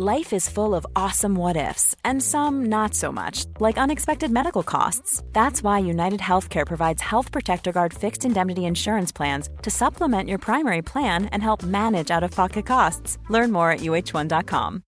[0.00, 4.62] Life is full of awesome what ifs, and some not so much, like unexpected medical
[4.62, 5.24] costs.
[5.32, 10.38] That's why United Healthcare provides Health Protector Guard fixed indemnity insurance plans to supplement your
[10.38, 13.18] primary plan and help manage out of pocket costs.
[13.28, 14.82] Learn more at uh1.com.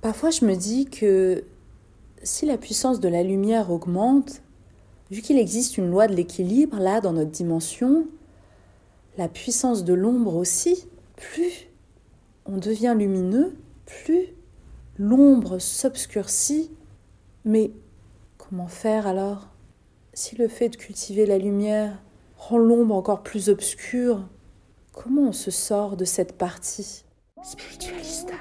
[0.00, 1.44] Parfois, je me dis que
[2.22, 4.40] si la puissance de la lumière augmente,
[5.10, 8.06] vu qu'il existe une loi de l'équilibre là dans notre dimension,
[9.18, 11.67] la puissance de l'ombre aussi, plus
[12.48, 13.54] on devient lumineux,
[13.84, 14.26] plus
[14.98, 16.70] l'ombre s'obscurcit.
[17.44, 17.70] Mais
[18.38, 19.48] comment faire alors?
[20.14, 22.02] Si le fait de cultiver la lumière
[22.36, 24.26] rend l'ombre encore plus obscure,
[24.92, 27.04] comment on se sort de cette partie?
[27.44, 28.32] Spiritualiste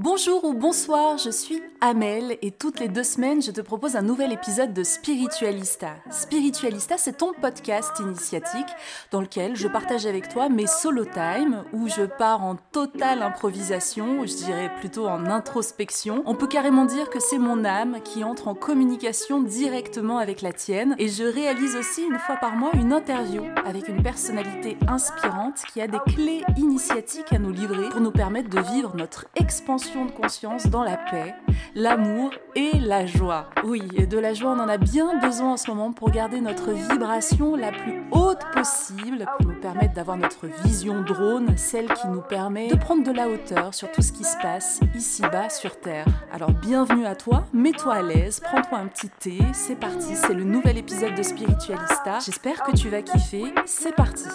[0.00, 4.02] Bonjour ou bonsoir, je suis Amel et toutes les deux semaines je te propose un
[4.02, 5.96] nouvel épisode de Spiritualista.
[6.08, 8.68] Spiritualista c'est ton podcast initiatique
[9.10, 14.24] dans lequel je partage avec toi mes solo time où je pars en totale improvisation,
[14.24, 16.22] je dirais plutôt en introspection.
[16.26, 20.52] On peut carrément dire que c'est mon âme qui entre en communication directement avec la
[20.52, 25.62] tienne et je réalise aussi une fois par mois une interview avec une personnalité inspirante
[25.72, 29.87] qui a des clés initiatiques à nous livrer pour nous permettre de vivre notre expansion
[29.88, 31.34] de conscience dans la paix,
[31.74, 33.48] l'amour et la joie.
[33.64, 36.40] Oui, et de la joie, on en a bien besoin en ce moment pour garder
[36.40, 42.06] notre vibration la plus haute possible, pour nous permettre d'avoir notre vision drone, celle qui
[42.08, 45.80] nous permet de prendre de la hauteur sur tout ce qui se passe ici-bas sur
[45.80, 46.06] Terre.
[46.32, 50.44] Alors bienvenue à toi, mets-toi à l'aise, prends-toi un petit thé, c'est parti, c'est le
[50.44, 52.18] nouvel épisode de Spiritualista.
[52.24, 54.28] J'espère que tu vas kiffer, c'est parti.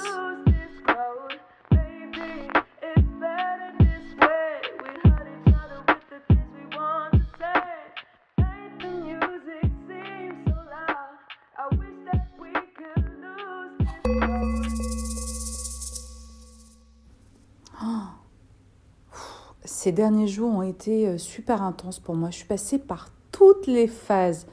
[19.83, 22.29] Ces derniers jours ont été euh, super intenses pour moi.
[22.29, 24.47] Je suis passée par toutes les phases.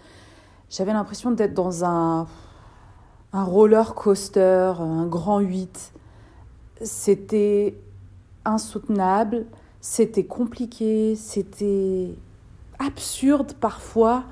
[0.69, 2.27] J'avais l'impression d'être dans un,
[3.33, 5.93] roller coaster, un grand 8.
[6.83, 7.77] C'était
[8.45, 9.47] insoutenable,
[9.81, 12.13] c'était compliqué, c'était
[12.81, 14.25] absurde parfois.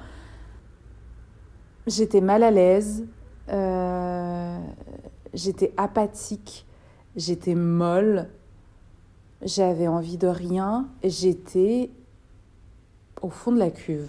[1.86, 3.06] J'étais mal à l'aise,
[3.50, 4.58] euh,
[5.32, 6.66] j'étais apathique,
[7.14, 8.28] j'étais molle,
[9.42, 11.90] j'avais envie de rien, j'étais
[13.22, 14.08] au fond de la cuve.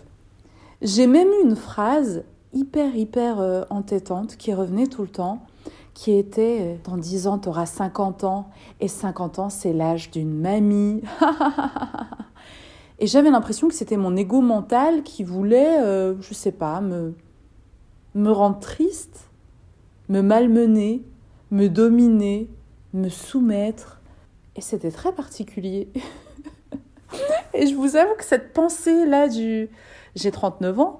[0.81, 2.23] J'ai même eu une phrase
[2.53, 5.41] hyper, hyper euh, entêtante qui revenait tout le temps,
[5.94, 10.12] qui était euh, Dans 10 ans, tu auras 50 ans, et 50 ans, c'est l'âge
[10.12, 11.01] d'une mamie.
[13.00, 17.13] et j'avais l'impression que c'était mon ego mental qui voulait, euh, je sais pas, me,
[18.16, 19.29] me rendre triste,
[20.07, 21.03] me malmener,
[21.51, 22.50] me dominer,
[22.94, 23.99] me soumettre.
[24.59, 25.88] Et c'était très particulier.
[27.53, 29.70] et je vous avoue que cette pensée-là du
[30.16, 31.00] j'ai 39 ans,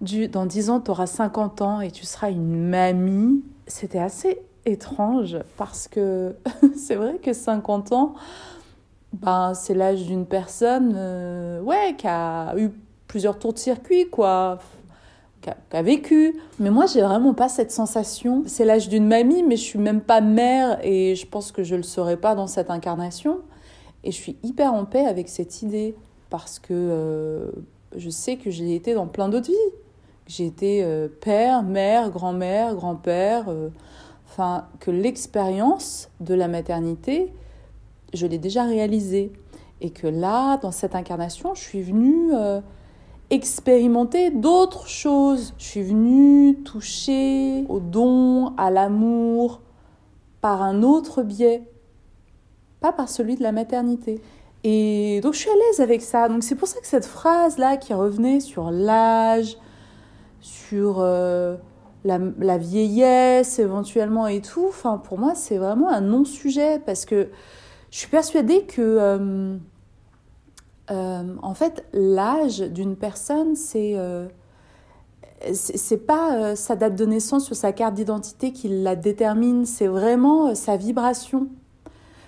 [0.00, 4.40] du dans 10 ans tu auras 50 ans et tu seras une mamie, c'était assez
[4.64, 6.34] étrange parce que
[6.78, 8.14] c'est vrai que 50 ans,
[9.12, 12.70] ben, c'est l'âge d'une personne euh, ouais, qui a eu
[13.06, 14.60] plusieurs tours de circuit, quoi
[15.44, 16.40] qui a, qui a vécu.
[16.58, 18.42] Mais moi, j'ai vraiment pas cette sensation.
[18.46, 21.76] C'est l'âge d'une mamie, mais je suis même pas mère et je pense que je
[21.76, 23.40] le serai pas dans cette incarnation.
[24.02, 25.94] Et je suis hyper en paix avec cette idée
[26.30, 27.50] parce que euh,
[27.96, 29.72] je sais que j'ai été dans plein d'autres vies.
[30.26, 33.48] J'ai été euh, père, mère, grand-mère, grand-père.
[33.48, 33.68] euh,
[34.26, 37.32] Enfin, que l'expérience de la maternité,
[38.14, 39.32] je l'ai déjà réalisée.
[39.80, 42.32] Et que là, dans cette incarnation, je suis venue
[43.30, 45.54] expérimenter d'autres choses.
[45.58, 49.60] Je suis venue toucher au don, à l'amour,
[50.40, 51.62] par un autre biais,
[52.80, 54.20] pas par celui de la maternité.
[54.62, 56.28] Et donc je suis à l'aise avec ça.
[56.28, 59.58] Donc c'est pour ça que cette phrase-là qui revenait sur l'âge,
[60.40, 61.56] sur euh,
[62.04, 64.70] la, vieillesse éventuellement et tout,
[65.04, 67.28] pour moi c'est vraiment un non-sujet parce que
[67.90, 69.56] je suis persuadée que euh,
[70.90, 73.96] euh, en fait l'âge d'une personne c'est
[75.52, 80.54] c'est pas sa date de naissance sur sa carte d'identité qui la détermine, c'est vraiment
[80.54, 81.48] sa vibration.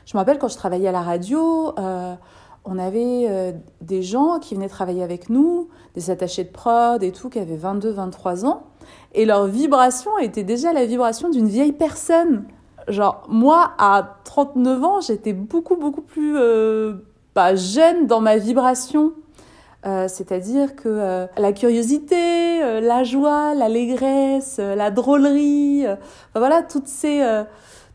[0.07, 2.15] Je me rappelle quand je travaillais à la radio, euh,
[2.65, 7.11] on avait euh, des gens qui venaient travailler avec nous, des attachés de prod et
[7.11, 8.63] tout, qui avaient 22, 23 ans,
[9.15, 12.45] et leur vibration était déjà la vibration d'une vieille personne.
[12.87, 16.37] Genre, moi, à 39 ans, j'étais beaucoup, beaucoup plus
[17.37, 19.13] euh, bah, jeune dans ma vibration.
[20.09, 25.85] C'est-à-dire que la curiosité, la joie, l'allégresse, la drôlerie,
[26.35, 27.23] voilà, toutes ces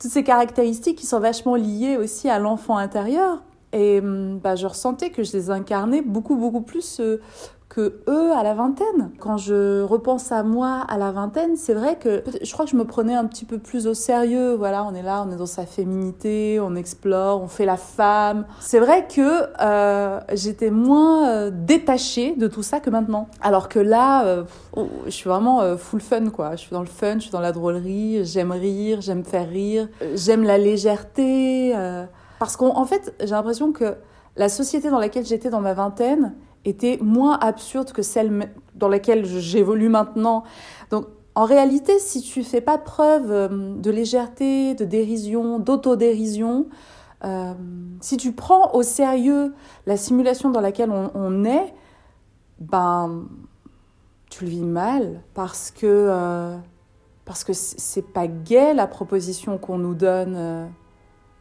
[0.01, 3.43] toutes ces caractéristiques qui sont vachement liées aussi à l'enfant intérieur.
[3.71, 7.21] Et hum, bah, je ressentais que je les incarnais beaucoup, beaucoup plus euh,
[7.71, 9.11] que eux à la vingtaine.
[9.17, 12.75] Quand je repense à moi à la vingtaine, c'est vrai que je crois que je
[12.75, 14.55] me prenais un petit peu plus au sérieux.
[14.55, 18.45] Voilà, on est là, on est dans sa féminité, on explore, on fait la femme.
[18.59, 23.29] C'est vrai que euh, j'étais moins euh, détachée de tout ça que maintenant.
[23.41, 24.43] Alors que là, euh,
[24.75, 26.57] oh, je suis vraiment full fun quoi.
[26.57, 29.87] Je suis dans le fun, je suis dans la drôlerie, j'aime rire, j'aime faire rire,
[30.15, 31.73] j'aime la légèreté.
[32.37, 33.95] parce qu'en fait, j'ai l'impression que
[34.35, 36.33] la société dans laquelle j'étais dans ma vingtaine,
[36.65, 40.43] était moins absurde que celle dans laquelle j'évolue maintenant.
[40.89, 46.67] Donc, en réalité, si tu fais pas preuve euh, de légèreté, de dérision, d'autodérision,
[47.23, 47.53] euh,
[48.01, 49.53] si tu prends au sérieux
[49.85, 51.73] la simulation dans laquelle on, est,
[52.59, 53.25] ben,
[54.29, 56.57] tu le vis mal parce que euh,
[57.25, 60.69] parce que c'est pas gay la proposition qu'on nous donne.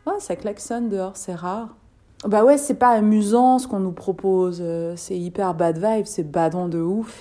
[0.07, 1.75] Oh, ça klaxonne dehors, c'est rare.
[2.27, 4.59] Bah ouais, c'est pas amusant ce qu'on nous propose.
[4.61, 7.19] Euh, c'est hyper bad vibe, c'est badant de ouf.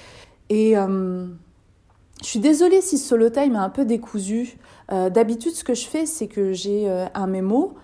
[0.49, 1.25] Et euh,
[2.21, 4.57] je suis désolée si solo time est un peu décousu.
[4.91, 7.75] Euh, d'habitude, ce que je fais, c'est que j'ai un mémo,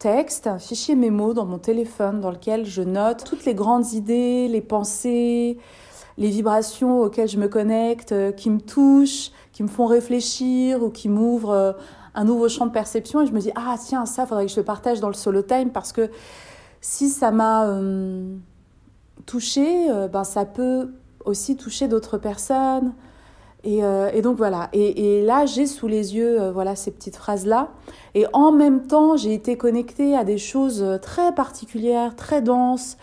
[0.00, 4.48] texte, un fichier mémo dans mon téléphone dans lequel je note toutes les grandes idées,
[4.48, 5.58] les pensées,
[6.18, 11.08] les vibrations auxquelles je me connecte, qui me touchent, qui me font réfléchir ou qui
[11.08, 11.76] m'ouvrent
[12.16, 13.20] un nouveau champ de perception.
[13.20, 15.42] Et je me dis, ah tiens, ça, faudrait que je le partage dans le solo
[15.42, 16.10] time parce que
[16.84, 18.36] si ça m'a euh,
[19.24, 20.90] touché, euh, ben, ça peut
[21.24, 22.92] aussi toucher d'autres personnes.
[23.64, 24.68] Et, euh, donc voilà.
[24.74, 27.70] Et, là, j'ai sous les yeux voilà ces petites phrases-là.
[28.14, 32.98] Et en même temps, j'ai été connectée à des choses très particulières, très denses,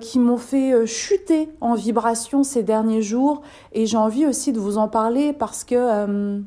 [0.00, 3.42] qui m'ont fait chuter en vibration ces derniers jours.
[3.72, 6.40] Et j'ai envie aussi de vous en parler parce que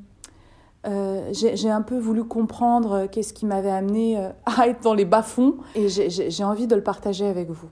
[0.85, 4.93] euh, j'ai un peu voulu comprendre euh, qu'est-ce qui m'avait amené euh, à être dans
[4.93, 7.69] les bas-fonds et j'ai envie de le partager avec vous.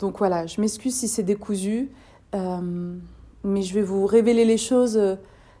[0.00, 1.92] Donc voilà, je m'excuse si c'est décousu,
[2.32, 5.00] mais je vais vous révéler les choses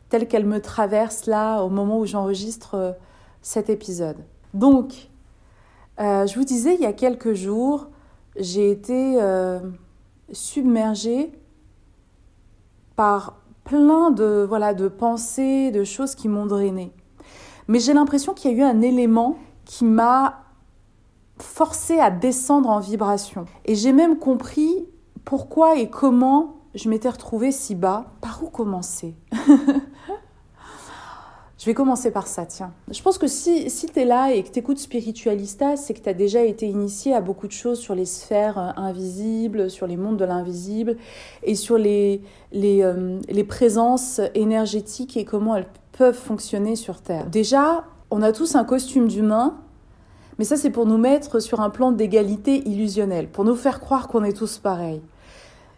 [0.08, 2.96] telles qu'elles me traversent là au moment où j'enregistre
[3.42, 4.16] cet épisode.
[4.52, 5.08] Donc,
[5.98, 7.86] je vous disais, il y a quelques jours,
[8.36, 9.16] j'ai été
[10.32, 11.30] submergée
[12.96, 16.92] par plein de, voilà, de pensées, de choses qui m'ont drainé.
[17.68, 20.44] Mais j'ai l'impression qu'il y a eu un élément qui m'a
[21.38, 23.46] forcé à descendre en vibration.
[23.64, 24.86] Et j'ai même compris
[25.24, 28.12] pourquoi et comment je m'étais retrouvée si bas.
[28.20, 29.16] Par où commencer?
[31.64, 32.74] Je vais commencer par ça, tiens.
[32.90, 36.00] Je pense que si, si tu es là et que tu écoutes Spiritualista, c'est que
[36.00, 39.86] tu as déjà été initié à beaucoup de choses sur les sphères euh, invisibles, sur
[39.86, 40.98] les mondes de l'invisible
[41.42, 42.20] et sur les,
[42.52, 47.30] les, euh, les présences énergétiques et comment elles peuvent fonctionner sur Terre.
[47.30, 49.56] Déjà, on a tous un costume d'humain,
[50.38, 54.08] mais ça c'est pour nous mettre sur un plan d'égalité illusionnel, pour nous faire croire
[54.08, 55.00] qu'on est tous pareils.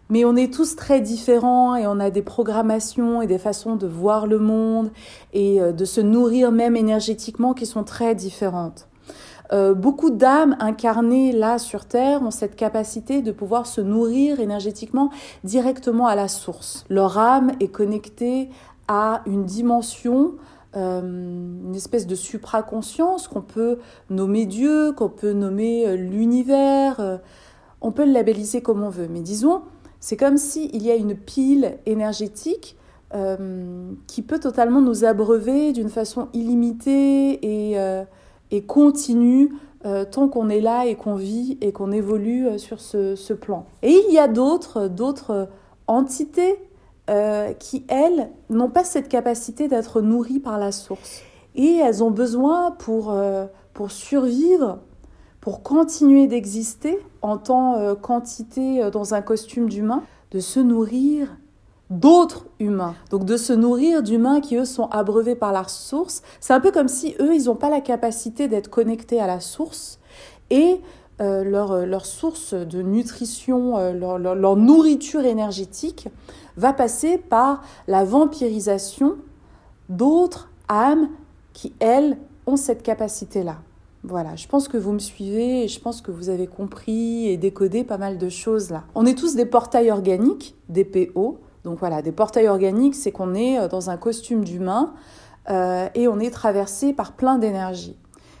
[0.09, 3.87] Mais on est tous très différents et on a des programmations et des façons de
[3.87, 4.91] voir le monde
[5.33, 8.87] et euh, de se nourrir même énergétiquement qui sont très différentes.
[9.53, 15.09] Euh, beaucoup d'âmes incarnées là sur Terre ont cette capacité de pouvoir se nourrir énergétiquement
[15.43, 16.85] directement à la source.
[16.89, 18.49] Leur âme est connectée
[18.89, 20.33] à une dimension,
[20.75, 27.19] euh, une espèce de supraconscience qu'on peut nommer Dieu, qu'on peut nommer l'univers,
[27.79, 29.07] on peut le labelliser comme on veut.
[29.09, 29.61] Mais disons,
[29.99, 32.77] c'est comme s'il y a une pile énergétique
[33.15, 38.03] euh, qui peut totalement nous abreuver d'une façon illimitée et, euh,
[38.67, 39.53] continue
[39.85, 43.65] euh, tant qu'on est là et qu'on vit et qu'on évolue sur ce, plan.
[43.81, 45.47] Et il y a d'autres, d'autres
[45.87, 46.55] entités
[47.59, 51.21] qui, elles, n'ont pas cette capacité d'être nourries par la source.
[51.55, 53.15] Et elles ont besoin pour,
[53.73, 54.79] pour survivre,
[55.47, 61.37] pour continuer d'exister en tant euh, quantité euh, dans un costume d'humain, de se nourrir
[61.89, 62.95] d'autres humains.
[63.11, 66.21] Donc de se nourrir d'humains qui, eux, sont abreuvés par la source.
[66.41, 69.39] C'est un peu comme si, eux, ils n'ont pas la capacité d'être connectés à la
[69.39, 70.01] source.
[70.49, 70.81] Et
[71.21, 76.09] euh, leur, leur, source de nutrition, leur, nourriture énergétique
[76.57, 79.15] va passer par la vampirisation
[79.87, 81.07] d'autres âmes
[81.53, 83.59] qui, elles, ont cette capacité-là.
[84.07, 87.35] Voilà, je pense que vous me suivez et je pense que vous avez compris et
[87.35, 88.85] décodé pas mal de choses là.
[88.95, 91.41] On est tous des portails organiques, des PO.
[91.65, 94.93] Donc voilà, des portails organiques, c'est qu'on est euh, dans un costume d'humain
[95.49, 97.97] euh, et on est traversé par plein d'énergie.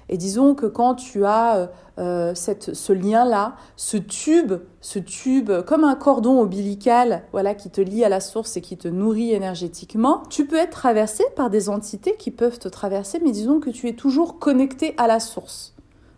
[0.09, 5.83] Et disons que quand tu as euh, cette, ce lien-là, ce tube, ce tube comme
[5.83, 10.23] un cordon ombilical, voilà, qui te lie à la source et qui te nourrit énergétiquement,
[10.29, 13.87] tu peux être traversé par des entités qui peuvent te traverser, mais disons que tu
[13.87, 15.73] es toujours connecté à la source.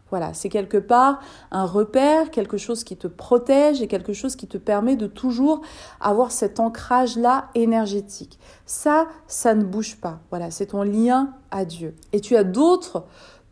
[0.09, 1.19] Voilà, c'est quelque part
[1.51, 5.61] un repère, quelque chose qui te protège et quelque chose qui te permet de toujours
[6.01, 8.39] avoir cet ancrage-là énergétique.
[8.65, 10.19] Ça, ça ne bouge pas.
[10.31, 11.95] Voilà, c'est ton lien à Dieu.
[12.11, 13.05] Et tu as d'autres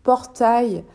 [0.08, 0.86] portails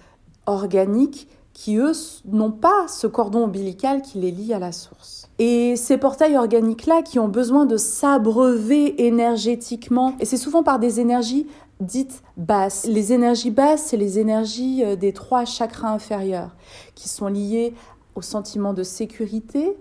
[0.46, 1.92] organiques qui, eux,
[2.24, 5.28] n'ont pas ce cordon ombilical qui les lie à la source.
[5.38, 10.98] Et ces portails organiques-là qui ont besoin de s'abreuver énergétiquement, et c'est souvent par des
[10.98, 11.46] énergies
[11.80, 12.86] dites basses.
[12.86, 16.56] Les énergies basses, c'est les énergies des trois chakras inférieurs
[16.94, 17.74] qui sont liées
[18.14, 19.76] au sentiment de sécurité,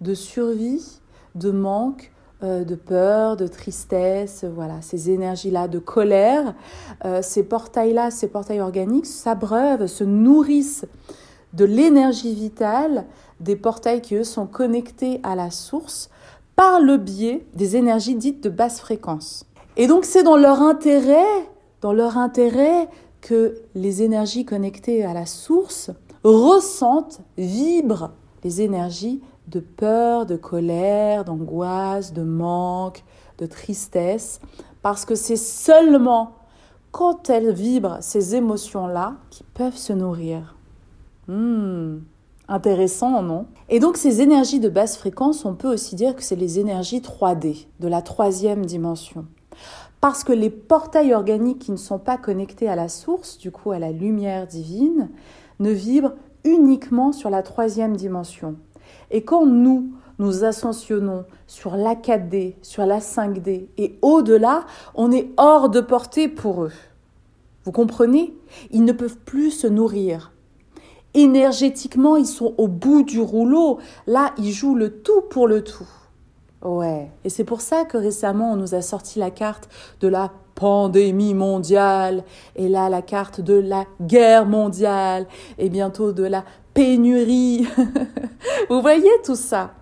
[0.00, 0.98] de survie,
[1.36, 2.11] de manque,
[2.44, 6.54] euh, de peur, de tristesse, voilà, ces énergies-là, de colère,
[7.04, 10.86] euh, ces portails-là, ces portails organiques s'abreuvent, se nourrissent
[11.52, 13.04] de l'énergie vitale
[13.40, 16.10] des portails qui, eux, sont connectés à la source
[16.56, 19.46] par le biais des énergies dites de basse fréquence.
[19.76, 21.48] Et donc c'est dans leur intérêt,
[21.80, 22.88] dans leur intérêt
[23.20, 25.90] que les énergies connectées à la source
[26.24, 28.10] ressentent, vibrent
[28.44, 33.04] les énergies de peur, de colère, d'angoisse, de manque,
[33.38, 34.40] de tristesse,
[34.82, 36.32] parce que c'est seulement
[36.90, 40.56] quand elles vibrent ces émotions-là qui peuvent se nourrir.
[41.26, 41.98] Hmm,
[42.48, 43.46] intéressant, non?
[43.68, 47.00] Et donc ces énergies de basse fréquence, on peut aussi dire que c'est les énergies
[47.00, 49.26] 3D, de la troisième dimension.
[50.00, 53.70] Parce que les portails organiques qui ne sont pas connectés à la source, du coup
[53.70, 55.10] à la lumière divine,
[55.60, 58.56] ne vibrent uniquement sur la troisième dimension.
[59.10, 65.30] Et quand nous, nous ascensionnons sur la 4D, sur la 5D et au-delà, on est
[65.36, 66.72] hors de portée pour eux.
[67.64, 68.34] Vous comprenez?
[68.70, 70.32] Ils ne peuvent plus se nourrir.
[71.14, 73.78] Énergétiquement, ils sont au bout du rouleau.
[74.06, 75.88] Là, ils jouent le tout pour le tout.
[76.62, 77.10] Ouais.
[77.24, 79.68] Et c'est pour ça que récemment, on nous a sorti la carte
[80.00, 82.24] de la pandémie mondiale,
[82.56, 85.26] et là, la carte de la guerre mondiale,
[85.58, 87.66] et bientôt de la pénurie.
[88.70, 89.74] Vous voyez tout ça?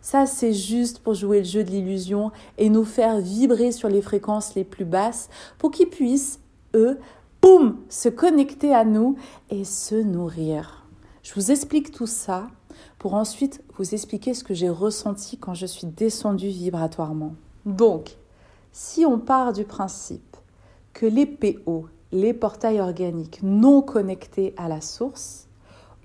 [0.00, 4.02] Ça, c'est juste pour jouer le jeu de l'illusion et nous faire vibrer sur les
[4.02, 6.40] fréquences les plus basses pour qu'ils puissent,
[6.74, 6.98] eux,
[7.40, 9.16] boum, se connecter à nous
[9.50, 10.84] et se nourrir.
[11.22, 12.48] Je vous explique tout ça
[12.98, 17.34] pour ensuite vous expliquer ce que j'ai ressenti quand je suis descendue vibratoirement.
[17.64, 18.18] Donc,
[18.72, 20.36] si on part du principe
[20.92, 25.43] que les PO, les portails organiques non connectés à la source,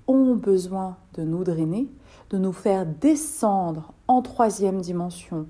[0.09, 1.87] ont besoin de nous drainer,
[2.31, 5.45] de nous faire descendre en troisième dimension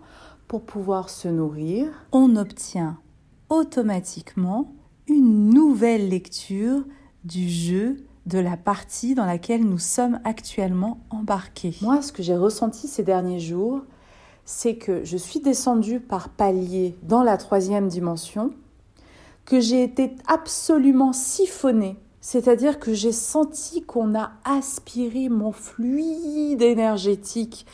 [0.47, 2.99] pour pouvoir se nourrir, on obtient
[3.49, 4.73] automatiquement
[5.07, 6.83] une nouvelle lecture
[7.23, 11.75] du jeu de la partie dans laquelle nous sommes actuellement embarqués.
[11.81, 13.81] Moi, ce que j'ai ressenti ces derniers jours,
[14.45, 18.51] c'est que je suis descendue par palier dans la troisième dimension,
[19.45, 21.97] que j'ai été absolument siphonnée,
[22.31, 27.65] c'est-à-dire que j'ai senti qu'on a aspiré mon fluide énergétique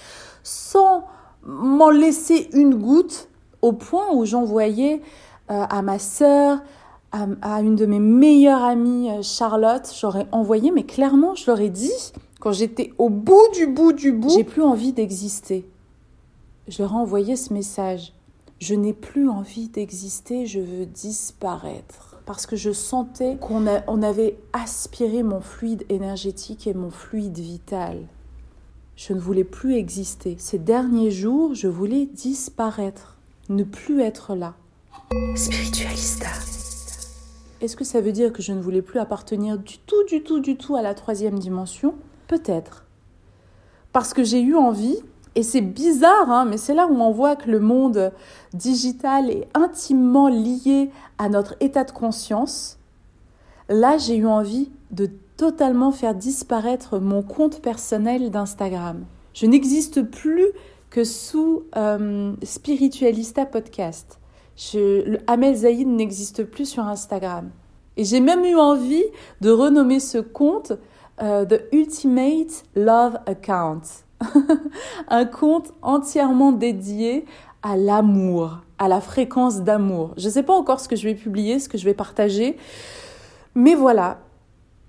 [0.43, 1.03] sans
[1.43, 3.27] m'en laisser une goutte,
[3.62, 5.01] au point où j'envoyais
[5.51, 6.63] euh, à ma sœur,
[7.12, 11.69] à, une de mes meilleures amies, euh, Charlotte, j'aurais envoyé, mais clairement, je leur ai
[11.69, 15.67] dit, quand j'étais au bout du bout du bout, j'ai plus envie d'exister.
[16.69, 18.13] Je leur ai envoyé ce message.
[18.59, 22.04] Je n'ai plus envie d'exister, je veux disparaître.
[22.25, 28.08] Parce que je sentais qu'on on avait aspiré mon fluide énergétique et mon fluide vital.
[28.96, 30.36] Je ne voulais plus exister.
[30.39, 33.17] Ces derniers jours, je voulais disparaître,
[33.50, 34.55] ne plus être là.
[35.36, 36.29] Spiritualista.
[37.62, 40.39] Est-ce que ça veut dire que je ne voulais plus appartenir du tout, du tout,
[40.39, 41.96] du tout à la troisième dimension?
[42.27, 42.86] Peut-être.
[43.91, 44.98] Parce que j'ai eu envie,
[45.35, 48.13] Et c'est bizarre, hein, mais c'est là où on voit que le monde
[48.53, 52.77] digital est intimement lié à notre état de conscience.
[53.67, 59.05] Là, j'ai eu envie de totalement faire disparaître mon compte personnel d'Instagram.
[59.33, 60.47] Je n'existe plus
[60.89, 64.19] que sous euh, Spiritualista Podcast.
[64.55, 67.49] Je, Amel Zaïd n'existe plus sur Instagram.
[67.97, 69.03] Et j'ai même eu envie
[69.41, 70.71] de renommer ce compte
[71.21, 73.81] euh, The Ultimate Love Account.
[75.07, 77.25] un compte entièrement dédié
[77.63, 80.13] à l'amour, à la fréquence d'amour.
[80.17, 82.57] Je ne sais pas encore ce que je vais publier, ce que je vais partager,
[83.55, 84.19] mais voilà,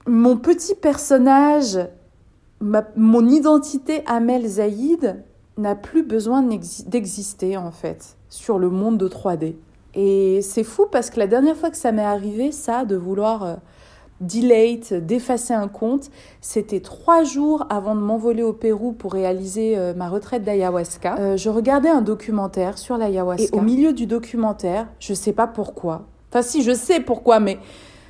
[0.07, 1.79] mon petit personnage,
[2.61, 5.23] mon identité Amel Zaïd
[5.57, 9.55] n'a plus besoin d'exister en fait sur le monde de 3D.
[9.95, 13.43] Et c'est fou parce que la dernière fois que ça m'est arrivé, ça, de vouloir
[13.45, 13.55] euh,
[14.21, 16.11] delete, d'effacer un compte.
[16.41, 21.17] C'était trois jours avant de m'envoler au Pérou pour réaliser euh, ma retraite d'ayahuasca.
[21.19, 23.45] Euh, je regardais un documentaire sur l'ayahuasca.
[23.45, 26.07] Et au milieu du documentaire, je sais pas pourquoi.
[26.31, 27.59] Enfin, si, je sais pourquoi, mais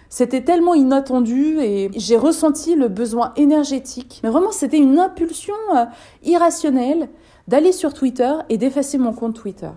[0.08, 4.20] c'était tellement inattendu et j'ai ressenti le besoin énergétique.
[4.22, 5.84] Mais vraiment, c'était une impulsion euh,
[6.24, 7.08] irrationnelle
[7.48, 9.70] d'aller sur Twitter et d'effacer mon compte Twitter.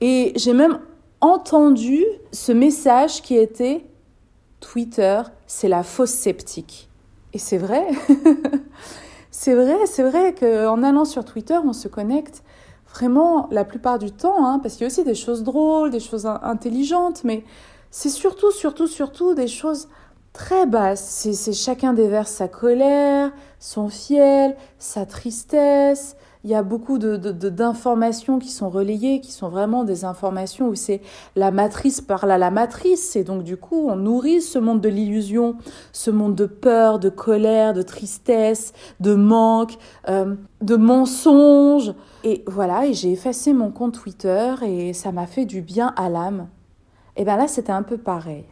[0.00, 0.78] Et j'ai même
[1.20, 3.84] entendu ce message qui était
[4.60, 5.22] Twitter,
[5.54, 6.88] c'est la fausse sceptique.
[7.34, 7.86] Et c'est vrai.
[9.30, 12.42] c'est vrai, c'est vrai qu'en allant sur Twitter, on se connecte
[12.94, 16.00] vraiment la plupart du temps, hein, parce qu'il y a aussi des choses drôles, des
[16.00, 17.44] choses intelligentes, mais
[17.90, 19.88] c'est surtout, surtout, surtout des choses
[20.32, 21.04] très basses.
[21.34, 23.30] C'est chacun déverse sa colère,
[23.60, 29.48] son fiel, sa tristesse, il y a beaucoup d'informations de, qui sont relayées, qui sont
[29.48, 31.00] vraiment des informations où c'est
[31.36, 34.88] la matrice parle à la matrice, et donc du coup on nourrit ce monde de
[34.88, 35.56] l'illusion,
[35.92, 41.94] ce monde de peur, de colère, de tristesse, de manque, euh, de mensonges.
[42.24, 46.08] Et voilà, et j'ai effacé mon compte Twitter et ça m'a fait du bien à
[46.08, 46.48] l'âme.
[47.16, 48.44] Et bien là c'était un peu pareil.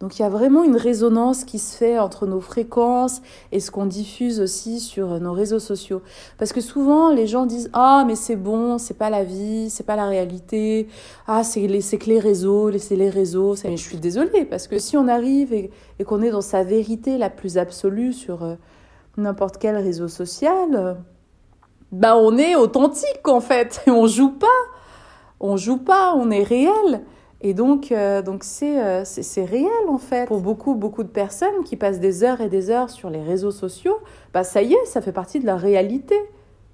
[0.00, 3.70] Donc il y a vraiment une résonance qui se fait entre nos fréquences et ce
[3.70, 6.02] qu'on diffuse aussi sur nos réseaux sociaux.
[6.36, 9.86] Parce que souvent les gens disent ah mais c'est bon, c'est pas la vie, c'est
[9.86, 10.88] pas la réalité,
[11.26, 13.54] ah c'est les que les réseaux, c'est les réseaux.
[13.56, 15.70] Je suis désolée parce que si on arrive et,
[16.04, 18.56] qu'on est dans sa vérité la plus absolue sur euh,
[19.16, 20.98] n'importe quel réseau social,
[21.90, 24.46] bah on est authentique en fait et on joue pas,
[25.40, 27.02] on joue pas, on est réel.
[27.42, 30.26] Et donc, euh, donc euh, c'est, c'est, réel en fait.
[30.26, 33.50] Pour beaucoup, beaucoup de personnes qui passent des heures et des heures sur les réseaux
[33.50, 33.98] sociaux,
[34.32, 36.16] bah ça y est, ça fait partie de la réalité,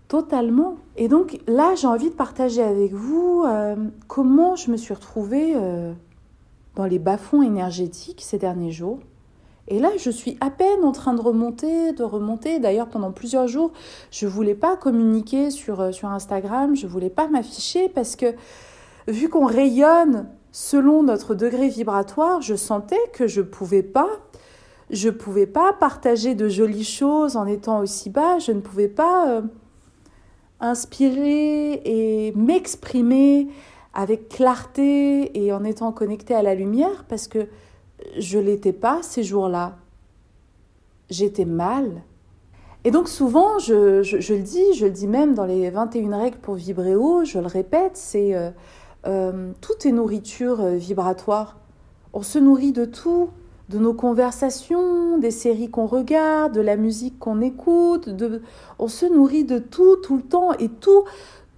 [0.07, 0.77] totalement.
[0.97, 3.75] Et donc là, j'ai envie de partager avec vous euh,
[4.07, 5.55] comment je me suis retrouvée
[6.77, 9.01] dans les bas-fonds énergétiques ces derniers jours.
[9.69, 12.59] Et là, je suis à peine en train de remonter, de remonter.
[12.59, 13.73] D'ailleurs, pendant plusieurs jours,
[14.11, 18.35] je voulais pas communiquer sur, sur Instagram, je voulais pas m'afficher parce que
[19.07, 24.09] vu qu'on rayonne selon notre degré vibratoire, je sentais que je pouvais pas
[24.93, 29.31] je pouvais pas partager de jolies choses en étant aussi bas, je ne pouvais pas
[29.31, 29.43] euh,
[30.61, 33.49] inspirer et m'exprimer
[33.95, 37.49] avec clarté et en étant connecté à la lumière parce que
[38.19, 39.77] je l'étais pas ces jours-là.
[41.09, 42.03] J'étais mal.
[42.85, 46.39] Et donc souvent, je, je, le dis, je le dis même dans les 21 règles
[46.39, 48.51] pour vibrer haut, je le répète, c'est euh,
[49.07, 51.59] euh, tout est nourriture euh, vibratoire.
[52.13, 53.31] On se nourrit de tout,
[53.69, 58.09] de nos conversations, des séries qu'on regarde, de la musique qu'on écoute,
[58.79, 61.05] on se nourrit de tout tout le temps et tout,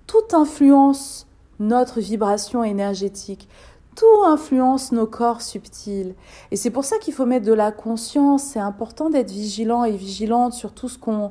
[0.06, 1.26] tout influence
[1.58, 3.48] notre vibration énergétique.
[3.96, 6.14] Tout influence nos corps subtils.
[6.50, 8.42] Et c'est pour ça qu'il faut mettre de la conscience.
[8.42, 11.30] C'est important d'être vigilant et vigilante sur tout ce qu'on,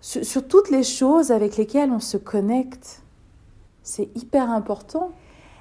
[0.00, 3.02] sur toutes les choses avec lesquelles on se connecte.
[3.82, 5.12] C'est hyper important.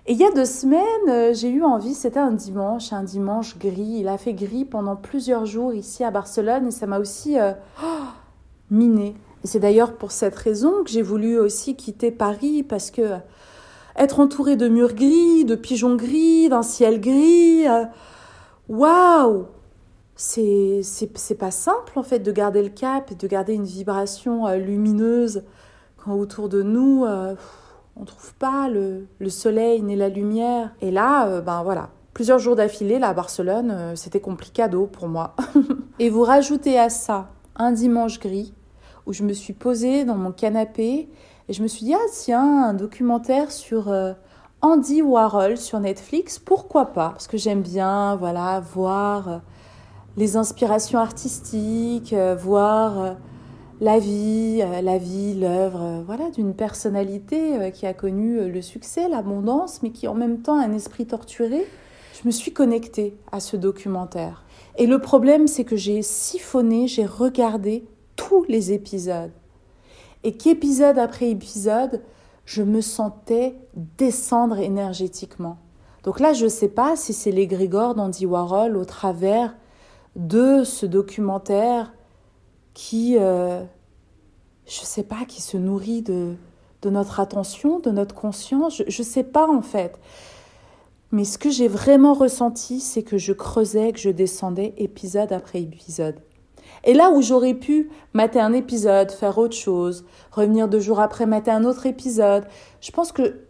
[0.09, 3.59] Et il y a deux semaines, euh, j'ai eu envie, c'était un dimanche, un dimanche
[3.59, 3.97] gris.
[3.99, 7.51] Il a fait gris pendant plusieurs jours ici à Barcelone et ça m'a aussi euh,
[8.71, 9.15] miné.
[9.43, 13.17] Et c'est d'ailleurs pour cette raison que j'ai voulu aussi quitter Paris parce que
[13.95, 17.85] être entouré de murs gris, de pigeons gris, d'un ciel gris, euh,
[18.67, 19.45] waouh!
[20.15, 24.53] C'est, c'est, pas simple en fait de garder le cap et de garder une vibration
[24.53, 25.43] lumineuse
[25.95, 27.05] quand autour de nous
[27.99, 30.73] on trouve pas le, soleil ni la lumière.
[30.81, 35.07] Et là, euh, ben voilà, plusieurs jours d'affilée, là, à Barcelone, euh, c'était complicado pour
[35.07, 35.35] moi.
[35.99, 38.53] et vous rajoutez à ça un dimanche gris
[39.05, 41.09] où je me suis posée dans mon canapé
[41.49, 44.13] et je me suis dit, ah tiens, un documentaire sur euh,
[44.61, 47.09] Andy Warhol sur Netflix, pourquoi pas?
[47.09, 49.41] Parce que j'aime bien, voilà, voir
[50.15, 53.15] les inspirations artistiques, voir
[53.81, 58.61] la vie, euh, la vie, l'œuvre, euh, voilà, d'une personnalité euh, qui a connu le
[58.61, 61.65] succès, l'abondance, mais qui en même temps a un esprit torturé.
[62.21, 64.43] Je me suis connectée à ce documentaire.
[64.77, 67.85] Et le problème, c'est que j'ai siphonné, j'ai regardé
[68.17, 69.31] tous les épisodes.
[70.23, 72.01] Et qu'épisode après épisode,
[72.43, 73.55] je me sentais
[73.97, 75.57] descendre énergétiquement.
[76.03, 79.55] Donc là, je ne sais pas si c'est l'égrégore d'Andy Warhol au travers
[80.17, 81.93] de ce documentaire
[82.79, 83.61] qui, euh,
[84.65, 86.35] je ne sais pas, qui se nourrit de,
[86.81, 88.81] de notre attention, de notre conscience.
[88.87, 89.99] Je ne sais pas en fait.
[91.11, 95.61] Mais ce que j'ai vraiment ressenti, c'est que je creusais, que je descendais épisode après
[95.61, 96.21] épisode.
[96.85, 101.25] Et là où j'aurais pu mater un épisode, faire autre chose, revenir deux jours après,
[101.25, 102.45] mater un autre épisode,
[102.79, 103.41] je pense que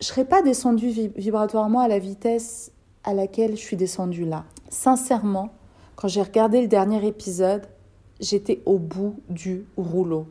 [0.00, 2.72] je serais pas descendue vibratoirement à la vitesse
[3.04, 4.44] à laquelle je suis descendue là.
[4.70, 5.50] Sincèrement,
[5.94, 7.66] quand j'ai regardé le dernier épisode,
[8.22, 10.26] j'étais au bout du rouleau.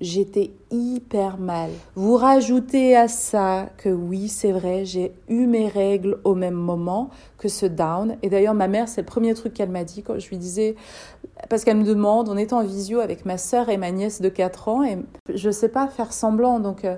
[0.00, 1.70] J'étais hyper mal.
[1.94, 7.08] Vous rajoutez à ça que oui, c'est vrai, j'ai eu mes règles au même moment
[7.38, 8.16] que ce down.
[8.22, 10.76] Et d'ailleurs, ma mère, c'est le premier truc qu'elle m'a dit quand je lui disais,
[11.48, 14.28] parce qu'elle me demande, on était en visio avec ma sœur et ma nièce de
[14.28, 14.98] 4 ans, et
[15.34, 16.60] je ne sais pas faire semblant.
[16.60, 16.96] Donc, euh,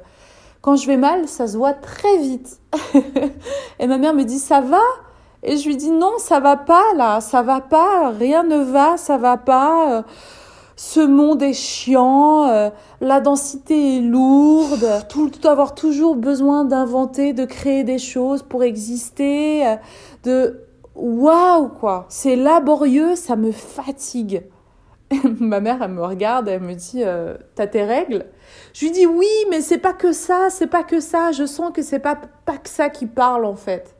[0.61, 2.59] quand je vais mal, ça se voit très vite.
[3.79, 4.83] et ma mère me dit, ça va?
[5.43, 8.97] Et je lui dis, non, ça va pas là, ça va pas, rien ne va,
[8.97, 10.05] ça va pas.
[10.79, 12.71] Ce monde est chiant, euh,
[13.01, 19.67] la densité est lourde, tout, avoir toujours besoin d'inventer, de créer des choses pour exister,
[19.67, 19.75] euh,
[20.23, 20.61] de
[20.95, 24.45] waouh quoi, c'est laborieux, ça me fatigue.
[25.41, 28.27] Ma mère, elle me regarde, elle me dit euh, T'as tes règles?
[28.73, 31.33] Je lui dis Oui, mais c'est pas que ça, c'est pas que ça.
[31.33, 33.97] Je sens que c'est pas, pas que ça qui parle en fait.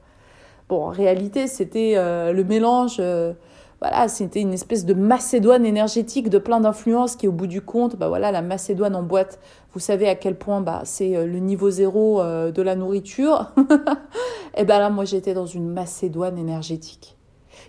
[0.69, 2.97] Bon, en réalité, c'était euh, le mélange.
[3.01, 3.33] Euh,
[3.81, 7.97] voilà, c'était une espèce de Macédoine énergétique de plein d'influences qui, au bout du compte,
[7.97, 9.39] bah voilà, la Macédoine en boîte,
[9.73, 13.53] vous savez à quel point bah, c'est le niveau zéro de la nourriture.
[14.57, 17.17] Et ben là, moi, j'étais dans une Macédoine énergétique.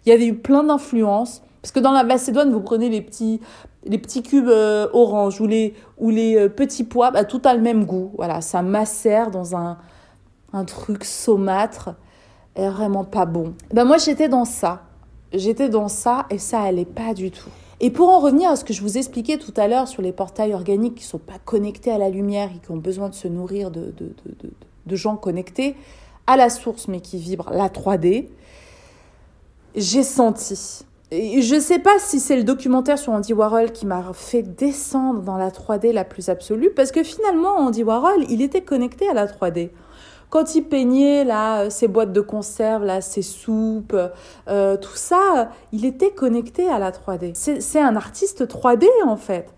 [0.05, 3.41] Il y avait eu plein d'influences parce que dans la Macédoine, vous prenez les petits,
[3.83, 7.53] les petits cubes euh, orange ou les, ou les euh, petits pois, bah, tout a
[7.53, 8.11] le même goût.
[8.15, 9.77] Voilà, ça macère dans un,
[10.53, 11.95] un truc saumâtre
[12.67, 13.53] vraiment pas bon.
[13.73, 14.83] Ben moi, j'étais dans ça.
[15.33, 17.49] J'étais dans ça et ça allait pas du tout.
[17.79, 20.11] Et pour en revenir à ce que je vous expliquais tout à l'heure sur les
[20.11, 23.13] portails organiques qui ne sont pas connectés à la lumière et qui ont besoin de
[23.13, 24.51] se nourrir de, de, de,
[24.85, 25.77] de gens connectés
[26.27, 28.27] à la source mais qui vibrent la 3D,
[29.75, 34.03] j'ai senti je ne sais pas si c'est le documentaire sur Andy Warhol qui m'a
[34.13, 38.61] fait descendre dans la 3D la plus absolue, parce que finalement, Andy Warhol, il était
[38.61, 39.69] connecté à la 3D.
[40.29, 43.97] Quand il peignait là, ses boîtes de conserve, là, ses soupes,
[44.47, 47.33] euh, tout ça, il était connecté à la 3D.
[47.33, 49.53] C'est un artiste 3D en fait.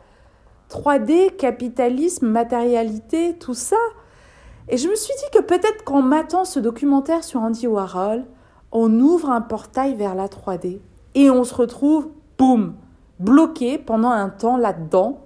[0.69, 3.75] 3D, capitalisme, matérialité, tout ça.
[4.69, 8.23] Et je me suis dit que peut-être qu'en matant ce documentaire sur Andy Warhol,
[8.71, 10.79] on ouvre un portail vers la 3D
[11.15, 12.07] et on se retrouve,
[12.37, 12.75] boum,
[13.19, 15.19] bloqué pendant un temps là-dedans.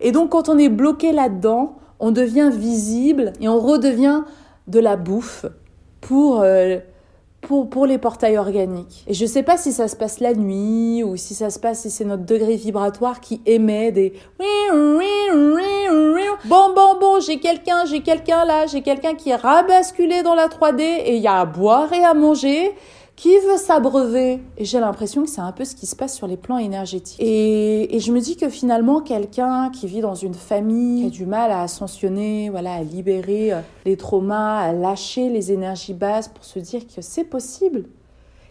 [0.00, 4.22] Et donc quand on est bloqué là-dedans, on devient visible et on redevient
[4.68, 5.46] de la bouffe
[6.00, 6.78] pour, euh,
[7.40, 9.04] pour, pour les portails organiques.
[9.06, 11.58] Et je ne sais pas si ça se passe la nuit ou si ça se
[11.58, 14.12] passe, si c'est notre degré vibratoire qui émet des...
[16.44, 20.48] Bon, bon, bon, j'ai quelqu'un, j'ai quelqu'un là, j'ai quelqu'un qui est rabasculé dans la
[20.48, 22.74] 3D et il y a à boire et à manger.
[23.18, 24.40] Qui veut s'abreuver?
[24.58, 27.18] Et j'ai l'impression que c'est un peu ce qui se passe sur les plans énergétiques.
[27.18, 31.10] Et, et je me dis que finalement, quelqu'un qui vit dans une famille, qui a
[31.10, 36.28] du mal à ascensionner, voilà, à libérer euh, les traumas, à lâcher les énergies basses
[36.28, 37.86] pour se dire que c'est possible.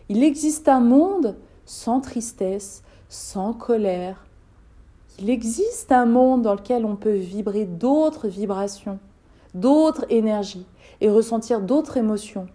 [0.10, 4.26] Il existe un monde sans tristesse, sans colère.
[5.18, 9.00] Il existe un monde dans lequel on peut vibrer d'autres vibrations,
[9.54, 10.66] d'autres énergies
[11.00, 12.48] et ressentir d'autres émotions.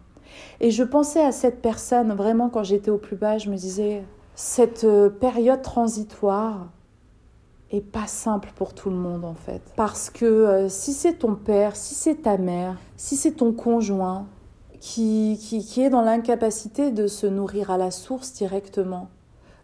[0.61, 4.03] Et je pensais à cette personne, vraiment quand j'étais au plus bas, je me disais,
[4.35, 6.68] cette euh, période transitoire
[7.71, 9.62] est pas simple pour tout le monde en fait.
[9.77, 14.27] Parce que euh, si c'est ton père, si c'est ta mère, si c'est ton conjoint
[14.81, 19.09] qui, qui, qui est dans l'incapacité de se nourrir à la source directement,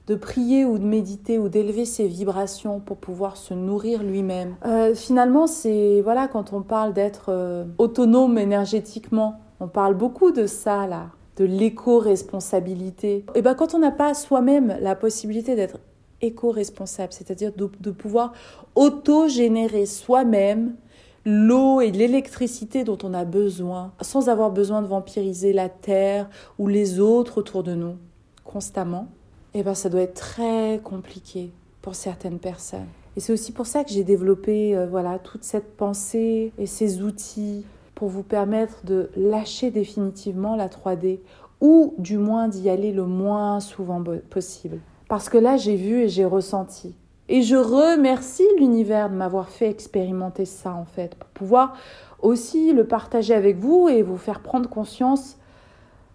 [0.06, 4.56] de prier ou de méditer ou d'élever ses vibrations pour pouvoir se nourrir lui-même.
[4.64, 10.86] Euh, finalement, c'est voilà quand on parle d'être autonome énergétiquement, on parle beaucoup de ça
[10.86, 13.24] là, de l'éco-responsabilité.
[13.34, 15.78] Et ben quand on n'a pas soi-même la possibilité d'être
[16.20, 18.32] éco-responsable, c'est-à-dire de, pouvoir
[18.74, 20.74] auto-générer soi-même
[21.24, 26.68] l'eau et l'électricité dont on a besoin, sans avoir besoin de vampiriser la terre ou
[26.68, 27.96] les autres autour de nous
[28.44, 29.08] constamment,
[29.54, 31.50] et ben ça doit être très compliqué
[31.82, 32.86] pour certaines personnes.
[33.16, 37.02] Et c'est aussi pour ça que j'ai développé euh, voilà toute cette pensée et ces
[37.02, 37.64] outils
[37.98, 41.18] pour vous permettre de lâcher définitivement la 3D
[41.60, 44.78] ou du moins d'y aller le moins souvent possible.
[45.08, 46.94] Parce que là, j'ai vu et j'ai ressenti.
[47.28, 51.74] Et je remercie l'univers de m'avoir fait expérimenter ça, en fait, pour pouvoir
[52.22, 55.36] aussi le partager avec vous et vous faire prendre conscience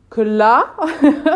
[0.09, 0.67] que là,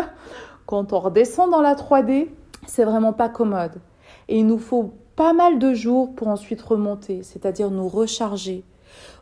[0.66, 2.28] quand on redescend dans la 3D,
[2.66, 3.82] c'est vraiment pas commode.
[4.28, 8.64] Et il nous faut pas mal de jours pour ensuite remonter, c'est-à-dire nous recharger,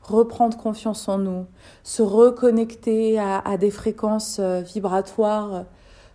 [0.07, 1.47] reprendre confiance en nous,
[1.83, 5.65] se reconnecter à, des fréquences euh, vibratoires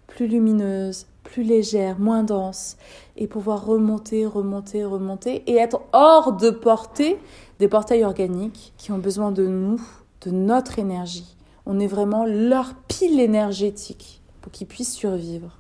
[0.08, 2.78] plus lumineuses, plus légères, moins denses,
[3.16, 7.18] et pouvoir remonter, remonter, remonter, et être hors de portée
[7.60, 9.82] des portails organiques qui ont besoin de nous,
[10.26, 11.36] de notre énergie.
[11.66, 15.60] On est vraiment leur pile énergétique pour qu'ils puissent survivre.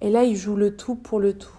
[0.00, 1.52] Et là, ils jouent le tout pour le tout.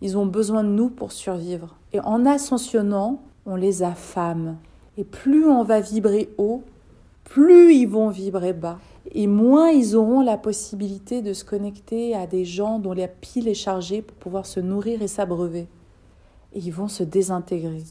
[0.00, 1.76] Ils ont besoin de nous pour survivre.
[1.92, 4.56] Et en ascensionnant, on les affame.
[4.98, 6.62] Et plus on va vibrer haut,
[7.24, 8.78] plus ils vont vibrer bas.
[9.12, 13.48] Et moins ils auront la possibilité de se connecter à des gens dont la pile
[13.48, 15.68] est chargée pour pouvoir se nourrir et s'abreuver.
[16.52, 17.82] Et ils vont se désintégrer.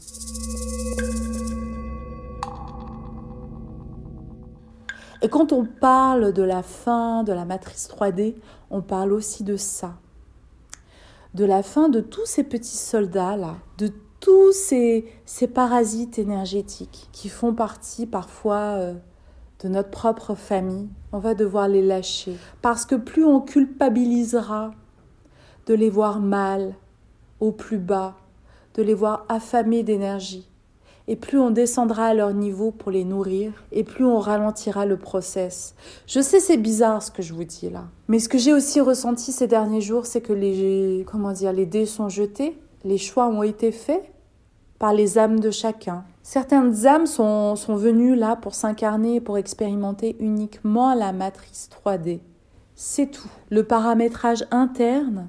[5.22, 8.34] Et quand on parle de la fin de la matrice 3D,
[8.70, 9.94] on parle aussi de ça.
[11.34, 13.92] De la fin de tous ces petits soldats-là, de
[14.26, 15.04] tous ces,
[15.54, 18.94] parasites énergétiques qui font partie parfois euh,
[19.62, 22.36] de notre propre famille, on va devoir les lâcher.
[22.60, 24.72] Parce que plus on culpabilisera
[25.66, 26.74] de les voir mal,
[27.38, 28.16] au plus bas,
[28.74, 30.48] de les voir affamés d'énergie,
[31.06, 34.96] et plus on descendra à leur niveau pour les nourrir, et plus on ralentira le
[34.96, 35.76] process.
[36.08, 38.80] Je sais c'est bizarre ce que je vous dis là, mais ce que j'ai aussi
[38.80, 43.28] ressenti ces derniers jours, c'est que les comment dire, les dés sont jetés, les choix
[43.28, 44.02] ont été faits,
[44.78, 46.04] par les âmes de chacun.
[46.22, 52.20] Certaines âmes sont, sont venues là pour s'incarner, pour expérimenter uniquement la matrice 3D.
[52.74, 53.30] C'est tout.
[53.48, 55.28] Le paramétrage interne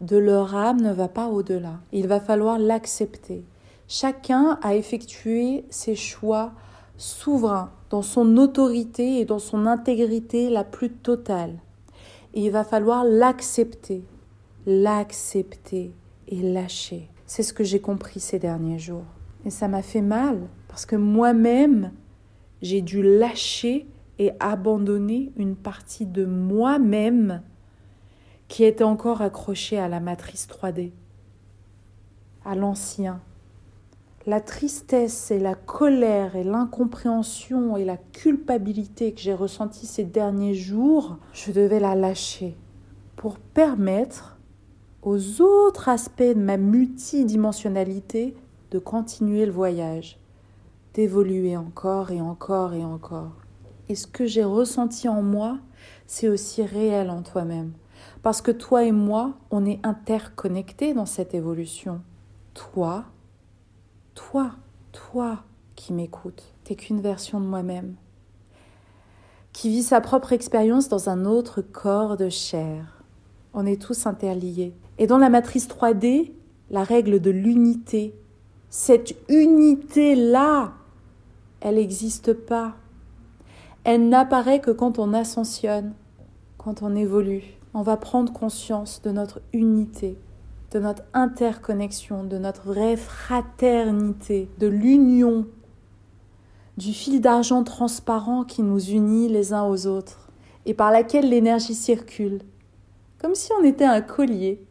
[0.00, 1.80] de leur âme ne va pas au-delà.
[1.92, 3.44] Il va falloir l'accepter.
[3.88, 6.52] Chacun a effectué ses choix
[6.96, 11.54] souverains, dans son autorité et dans son intégrité la plus totale.
[12.34, 14.02] Il va falloir l'accepter,
[14.66, 15.92] l'accepter
[16.28, 17.08] et lâcher.
[17.36, 19.06] C'est ce que j'ai compris ces derniers jours.
[19.44, 21.90] Et ça m'a fait mal parce que moi-même,
[22.62, 23.88] j'ai dû lâcher
[24.20, 27.42] et abandonner une partie de moi-même
[28.46, 30.92] qui était encore accrochée à la matrice 3D,
[32.44, 33.20] à l'ancien.
[34.26, 40.54] La tristesse et la colère et l'incompréhension et la culpabilité que j'ai ressenties ces derniers
[40.54, 42.56] jours, je devais la lâcher
[43.16, 44.33] pour permettre
[45.04, 48.34] aux autres aspects de ma multidimensionnalité
[48.70, 50.18] de continuer le voyage,
[50.94, 53.32] d'évoluer encore et encore et encore.
[53.90, 55.58] Et ce que j'ai ressenti en moi,
[56.06, 57.72] c'est aussi réel en toi-même.
[58.22, 62.00] Parce que toi et moi, on est interconnectés dans cette évolution.
[62.54, 63.04] Toi,
[64.14, 64.52] toi,
[64.92, 65.40] toi
[65.76, 67.96] qui m'écoutes, t'es qu'une version de moi-même,
[69.52, 73.02] qui vit sa propre expérience dans un autre corps de chair.
[73.52, 74.74] On est tous interliés.
[74.98, 76.30] Et dans la matrice 3D,
[76.70, 78.14] la règle de l'unité,
[78.70, 80.72] cette unité-là,
[81.60, 82.74] elle n'existe pas.
[83.84, 85.94] Elle n'apparaît que quand on ascensionne,
[86.58, 87.44] quand on évolue.
[87.74, 90.16] On va prendre conscience de notre unité,
[90.70, 95.46] de notre interconnexion, de notre vraie fraternité, de l'union,
[96.76, 100.30] du fil d'argent transparent qui nous unit les uns aux autres
[100.66, 102.40] et par laquelle l'énergie circule,
[103.20, 104.64] comme si on était un collier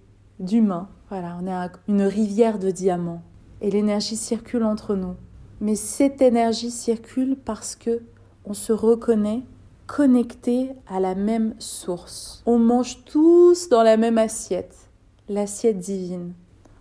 [0.43, 0.89] d'humains.
[1.10, 3.21] Voilà, on est une rivière de diamants
[3.62, 5.15] et l'énergie circule entre nous.
[5.62, 8.01] Mais cette énergie circule parce que
[8.45, 9.43] on se reconnaît
[9.88, 12.43] connecté à la même source.
[12.45, 14.89] On mange tous dans la même assiette,
[15.29, 16.34] l'assiette divine.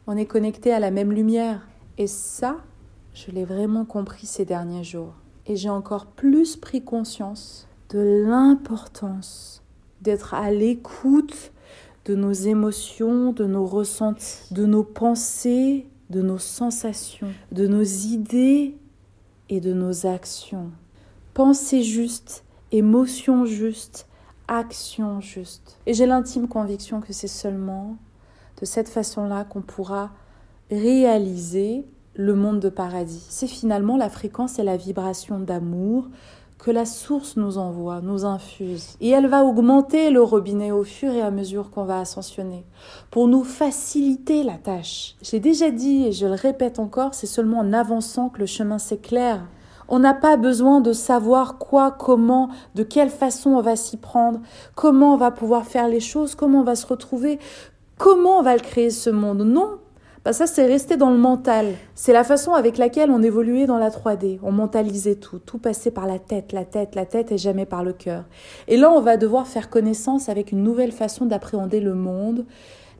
[0.06, 1.68] On est connecté à la même lumière.
[1.98, 2.56] Et ça,
[3.14, 5.14] je l'ai vraiment compris ces derniers jours.
[5.46, 9.62] Et j'ai encore plus pris conscience de l'importance
[10.00, 11.52] d'être à l'écoute
[12.04, 18.76] de nos émotions, de nos ressentis, de nos pensées, de nos sensations, de nos idées
[19.48, 20.70] et de nos actions.
[21.34, 24.06] Pensée juste, émotion juste,
[24.48, 25.78] action juste.
[25.86, 27.96] Et j'ai l'intime conviction que c'est seulement
[28.60, 30.10] de cette façon-là qu'on pourra
[30.70, 33.24] réaliser le monde de paradis.
[33.28, 36.08] C'est finalement la fréquence et la vibration d'amour
[36.62, 38.94] que la source nous envoie, nous infuse.
[39.00, 42.64] Et elle va augmenter le robinet au fur et à mesure qu'on va ascensionner,
[43.10, 45.16] pour nous faciliter la tâche.
[45.22, 48.78] J'ai déjà dit, et je le répète encore, c'est seulement en avançant que le chemin
[48.78, 49.44] s'éclaire.
[49.88, 54.40] On n'a pas besoin de savoir quoi, comment, de quelle façon on va s'y prendre,
[54.76, 57.40] comment on va pouvoir faire les choses, comment on va se retrouver,
[57.98, 59.42] comment on va le créer ce monde.
[59.42, 59.78] Non,
[60.24, 61.74] bah ça c'est resté dans le mental.
[61.96, 64.38] C'est la façon avec laquelle on évoluait dans la 3D.
[64.44, 67.82] On mentalisait tout, tout passait par la tête, la tête, la tête et jamais par
[67.82, 68.24] le cœur.
[68.68, 72.44] Et là on va devoir faire connaissance avec une nouvelle façon d'appréhender le monde,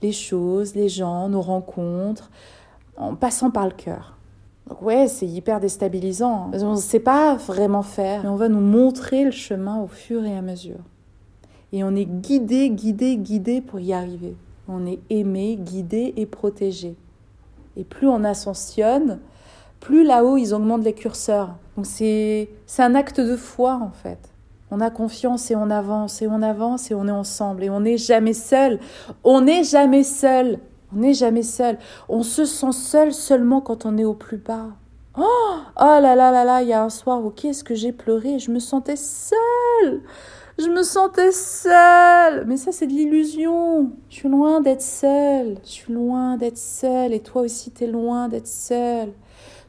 [0.02, 2.30] les choses, les gens, nos rencontres,
[2.96, 4.16] en passant par le cœur.
[4.68, 6.50] Donc ouais, c'est hyper déstabilisant.
[6.52, 10.24] On ne sait pas vraiment faire, mais on va nous montrer le chemin au fur
[10.24, 10.80] et à mesure.
[11.72, 14.35] Et on est guidé, guidé, guidé pour y arriver.
[14.68, 16.96] On est aimé, guidé et protégé.
[17.76, 19.20] Et plus on ascensionne,
[19.80, 21.56] plus là-haut, ils augmentent les curseurs.
[21.76, 24.18] Donc c'est un acte de foi, en fait.
[24.70, 27.80] On a confiance et on avance, et on avance, et on est ensemble, et on
[27.80, 28.78] n'est jamais seul.
[29.24, 30.58] On n'est jamais seul.
[30.94, 31.78] On n'est jamais seul.
[32.08, 34.68] On se sent seul seulement quand on est au plus bas.
[35.18, 35.24] Oh,
[35.78, 38.38] oh là là là là, il y a un soir où qu'est-ce que j'ai pleuré,
[38.38, 40.00] je me sentais seule.
[40.59, 42.45] Je me sentais seule.
[42.47, 43.93] Mais ça, c'est de l'illusion.
[44.11, 45.57] Je suis loin d'être seule.
[45.65, 47.12] Je suis loin d'être seule.
[47.12, 49.12] Et toi aussi, tu es loin d'être seule.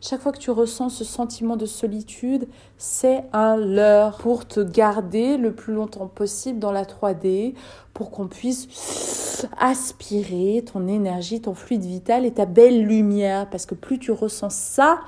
[0.02, 5.38] Chaque fois que tu ressens ce sentiment de solitude, c'est un leurre pour te garder
[5.38, 7.54] le plus longtemps possible dans la 3D,
[7.94, 13.50] pour qu'on puisse aspirer ton énergie, ton fluide vital et ta belle lumière.
[13.50, 15.00] Parce que plus tu ressens ça,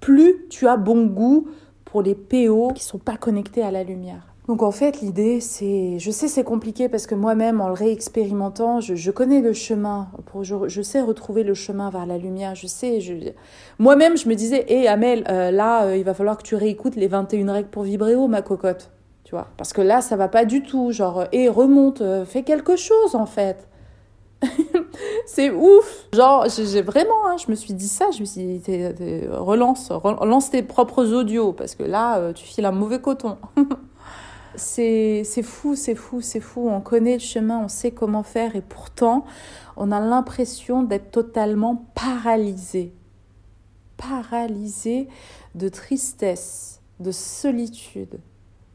[0.00, 1.48] plus tu as bon goût
[1.86, 4.33] pour les PO qui sont pas connectés à la lumière.
[4.46, 8.80] Donc en fait, l'idée, c'est, je sais c'est compliqué parce que moi-même, en le réexpérimentant,
[8.80, 12.98] je, connais le chemin, pour, je, sais retrouver le chemin vers la lumière, je sais,
[13.78, 16.94] moi-même, je me disais, hé Amel, euh, là, euh, il va falloir que tu réécoutes
[16.96, 18.90] les 21 règles pour vibrer haut, ma cocotte,
[19.24, 22.42] tu vois, parce que là, ça va pas du tout, genre, hé, remonte, euh, fais
[22.42, 23.66] quelque chose en fait.
[25.26, 26.06] c'est ouf.
[26.12, 28.82] Genre, j'ai vraiment, hein, je me suis dit ça, je me suis dit,
[29.30, 33.38] relance, relance tes propres audios, parce que là, tu files un mauvais coton.
[34.56, 36.68] C'est fou, c'est fou, c'est fou.
[36.68, 39.24] On connaît le chemin, on sait comment faire et pourtant,
[39.76, 42.92] on a l'impression d'être totalement paralysé.
[43.96, 45.08] Paralysé
[45.54, 48.18] de tristesse, de solitude,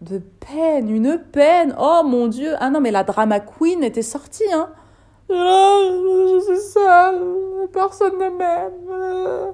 [0.01, 1.75] de peine, une peine.
[1.77, 2.55] Oh mon Dieu!
[2.59, 4.69] Ah non, mais la drama queen était sortie, hein!
[5.29, 9.53] Oh, je suis seule, personne ne m'aime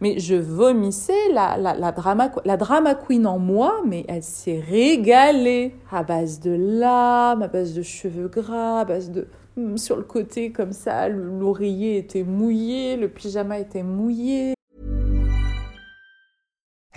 [0.00, 4.60] mais je vomissais la, la, la, drama, la drama queen en moi, mais elle s'est
[4.60, 9.96] régalée à base de larmes, à base de cheveux gras, à base de hmm, sur
[9.96, 14.54] le côté comme ça, l'oreiller était mouillé, le pyjama était mouillé.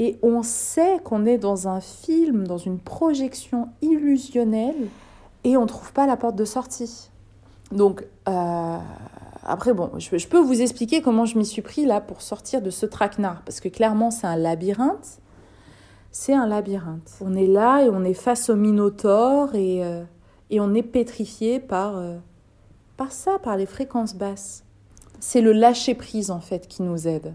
[0.00, 4.88] Et on sait qu'on est dans un film, dans une projection illusionnelle,
[5.44, 7.10] et on ne trouve pas la porte de sortie.
[7.70, 8.78] Donc, euh,
[9.44, 12.70] après, bon, je, peux vous expliquer comment je m'y suis pris là pour sortir de
[12.70, 15.20] ce traquenard, parce que clairement, c'est un labyrinthe.
[16.12, 17.18] C'est un labyrinthe.
[17.20, 20.02] On est là et on est face au Minotaure et, euh,
[20.48, 22.16] et on est pétrifié par, euh,
[22.96, 24.64] par ça, par les fréquences basses.
[25.20, 27.34] C'est le lâcher-prise en fait qui nous aide.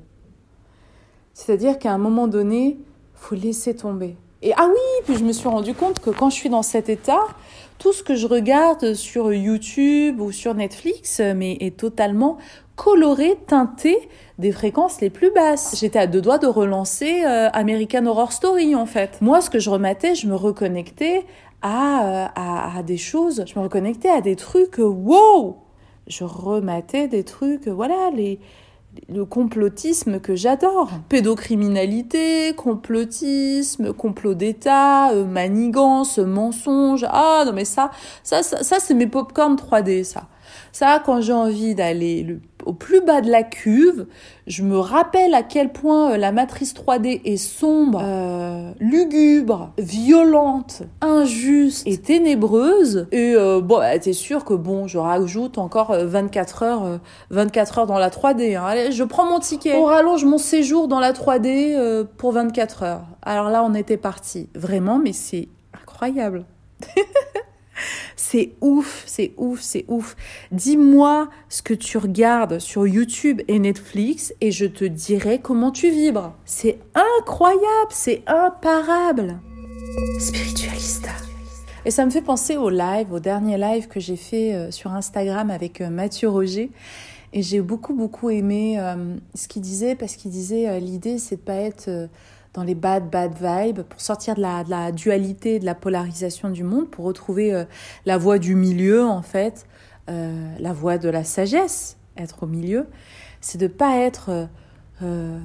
[1.36, 2.80] C'est-à-dire qu'à un moment donné,
[3.14, 4.16] faut laisser tomber.
[4.42, 6.88] Et ah oui, puis je me suis rendu compte que quand je suis dans cet
[6.88, 7.22] état,
[7.78, 12.38] tout ce que je regarde sur YouTube ou sur Netflix mais est totalement
[12.78, 13.98] coloré, teinté
[14.40, 15.76] des fréquences les plus basses.
[15.78, 19.18] J'étais à deux doigts de relancer euh, American Horror Story en fait.
[19.22, 21.26] Moi, ce que je remettais, je me reconnectais
[21.62, 25.58] à, euh, à, à, des choses, je me reconnectais à des trucs, wow
[26.08, 28.40] je rematais des trucs, voilà, les,
[29.14, 30.89] le complotisme que j'adore.
[31.10, 37.06] Pédocriminalité, complotisme, complot d'État, euh, manigance, mensonge.
[37.10, 37.91] Ah non mais ça,
[38.24, 40.28] ça, ça, ça c'est mes popcorn 3D ça.
[40.72, 44.08] Ça, quand j'ai envie d'aller au plus bas de la cuve,
[44.47, 50.84] je me rappelle à quel point euh, la matrice 3D est sombre, euh, lugubre, violente,
[51.01, 53.08] injuste et ténébreuse.
[53.12, 56.99] Et euh, bon, t'es sûr que bon, je rajoute encore 24 heures,
[57.30, 58.58] 24 heures dans la 3D.
[58.58, 58.64] Hein.
[58.66, 59.76] Allez, je prends mon ticket.
[59.76, 63.06] On rallonge mon séjour dans la 3D pour 24 heures.
[63.22, 64.49] Alors là, on était parti.
[64.56, 66.45] Vraiment, mais c'est incroyable.
[68.16, 70.16] C'est ouf, c'est ouf, c'est ouf.
[70.52, 75.90] Dis-moi ce que tu regardes sur YouTube et Netflix et je te dirai comment tu
[75.90, 76.34] vibres.
[76.46, 79.40] C'est incroyable, c'est imparable.
[80.20, 81.12] Spiritualista.
[81.86, 84.92] Et ça me fait penser au live, au dernier live que j'ai fait euh, sur
[84.92, 86.72] Instagram avec euh, Mathieu Roger.
[87.32, 91.42] Et j'ai beaucoup, beaucoup aimé euh, ce qu'il disait parce qu'il disait l'idée, c'est de
[91.42, 92.10] pas être
[92.56, 96.89] dans les bad, bad vibes, pour sortir de la, dualité, de la polarisation du monde,
[96.89, 97.66] pour retrouver euh,
[98.06, 99.68] la voie du milieu, en fait,
[100.10, 102.88] euh, la voie de la sagesse, être au milieu.
[103.41, 104.47] C'est de pas être
[105.03, 105.39] euh,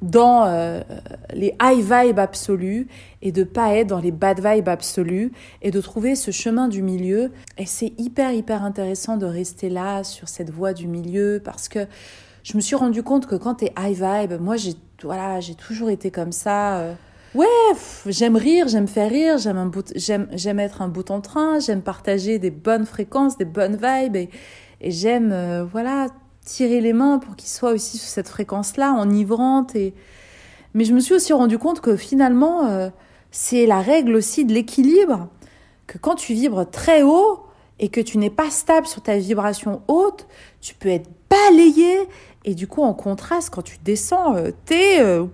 [0.00, 0.46] dans
[1.34, 2.88] les high vibes absolus
[3.20, 6.82] et de pas être dans les bad vibes absolus et de trouver ce chemin du
[6.82, 7.30] milieu.
[7.58, 11.86] Et c'est hyper, hyper intéressant de rester là, sur cette voie du milieu, parce que
[12.48, 15.54] je me suis rendu compte que quand tu es high vibe, moi j'ai voilà, j'ai
[15.54, 16.78] toujours été comme ça.
[16.78, 16.94] Euh.
[17.34, 17.46] Ouais,
[18.06, 22.50] j'aime rire, j'aime faire rire, j'aime bout, être un bout en train, j'aime partager des
[22.50, 24.30] bonnes fréquences, des bonnes vibes et,
[24.80, 26.06] et j'aime euh, voilà
[26.42, 29.92] tirer les mains pour qu'ils soient aussi sur cette fréquence-là, enivrante et
[30.72, 32.88] mais je me suis aussi rendu compte que finalement euh,
[33.30, 35.28] c'est la règle aussi de l'équilibre
[35.86, 37.44] que quand tu vibres très haut
[37.78, 40.26] et que tu n'es pas stable sur ta vibration haute,
[40.60, 42.08] tu peux être balayé
[42.48, 45.26] et du coup, en contraste, quand tu descends, euh, t'es euh,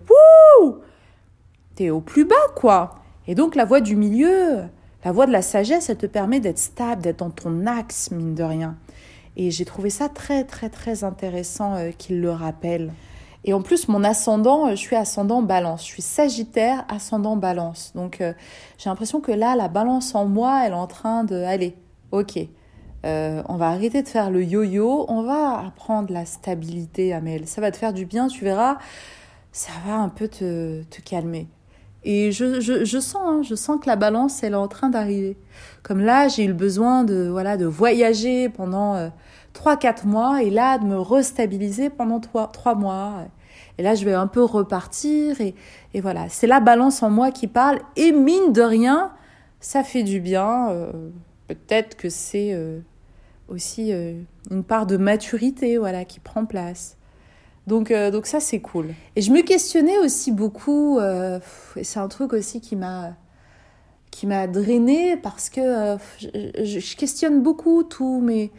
[1.93, 2.97] au plus bas, quoi.
[3.29, 4.65] Et donc, la voie du milieu,
[5.05, 8.35] la voie de la sagesse, elle te permet d'être stable, d'être dans ton axe, mine
[8.35, 8.77] de rien.
[9.37, 12.93] Et j'ai trouvé ça très, très, très intéressant euh, qu'il le rappelle.
[13.45, 15.83] Et en plus, mon ascendant, je suis ascendant balance.
[15.83, 17.93] Je suis sagittaire, ascendant balance.
[17.95, 18.17] Donc,
[18.79, 21.37] j'ai l'impression que là, la balance en moi, elle est en train de...
[21.37, 21.77] Allez,
[22.11, 22.41] ok,
[23.05, 27.47] euh, on va arrêter de faire le yo-yo, on va apprendre la stabilité, Amel.
[27.47, 28.79] Ça va te faire du bien, tu verras,
[29.53, 31.49] ça va un peu te, calmer.
[32.05, 35.37] Et je, je, sens, hein, je sens que la balance, elle est en train d'arriver.
[35.83, 39.09] Comme là, j'ai eu le besoin de, voilà, de voyager pendant euh,
[39.53, 43.27] trois, 4 mois et là, de me restabiliser pendant trois mois.
[43.79, 45.55] Et là, je vais un peu repartir et,
[45.95, 46.29] et voilà.
[46.29, 49.13] C'est la balance en moi qui parle et mine de rien,
[49.61, 50.71] ça fait du bien.
[50.71, 51.11] Euh,
[51.49, 52.53] peut-être que c'est
[53.49, 54.15] aussi euh,
[54.51, 56.97] une part de maturité voilà qui prend place.
[57.67, 58.95] Donc, euh, donc ça c'est cool.
[59.17, 61.41] Et je me questionnais aussi beaucoup, euh,
[61.77, 63.17] et c'est un truc aussi qui m'a
[64.11, 66.29] qui m'a drainé parce que je,
[66.63, 68.53] je, questionne beaucoup tous mes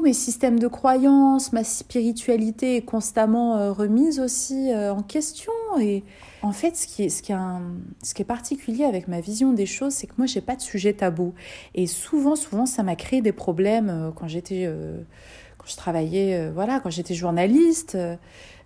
[0.00, 6.04] mes systèmes de croyances, ma spiritualité est constamment remise aussi en question et
[6.42, 10.08] en fait, ce qui est, ce qui est, particulier avec ma vision des choses, c'est
[10.08, 11.34] que moi, j'ai pas de sujet tabou.
[11.74, 15.02] Et souvent, souvent, ça m'a créé des problèmes euh, quand j'étais, euh,
[15.58, 17.96] quand je travaillais, euh, voilà, quand j'étais journaliste.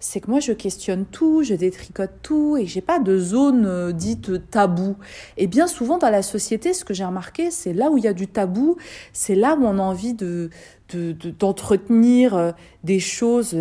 [0.00, 4.50] c'est que moi, je questionne tout, je détricote tout, et j'ai pas de zone dite
[4.50, 4.96] tabou.
[5.36, 8.08] Et bien souvent, dans la société, ce que j'ai remarqué, c'est là où il y
[8.08, 8.76] a du tabou,
[9.12, 10.48] c'est là où on a envie de,
[10.92, 13.56] d'entretenir des choses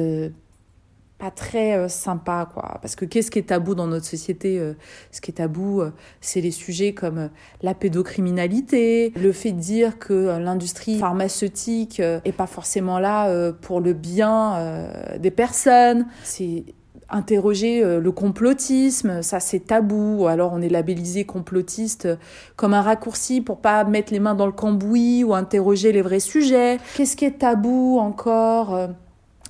[1.17, 2.77] pas très euh, sympa quoi.
[2.81, 4.73] Parce que qu'est-ce qui est tabou dans notre société euh,
[5.11, 7.29] ce qui est tabou euh, c'est les sujets comme
[7.61, 13.93] la pédocriminalité le fait de dire que l'industrie pharmaceutique est pas forcément là pour le
[13.93, 16.07] bien des personnes.
[16.23, 16.65] C'est
[17.09, 22.07] interroger le complotisme, ça c'est tabou, alors on est labellisé complotiste
[22.55, 26.19] comme un raccourci pour pas mettre les mains dans le cambouis ou interroger les vrais
[26.19, 26.79] sujets.
[26.95, 28.89] Qu'est-ce qui est tabou encore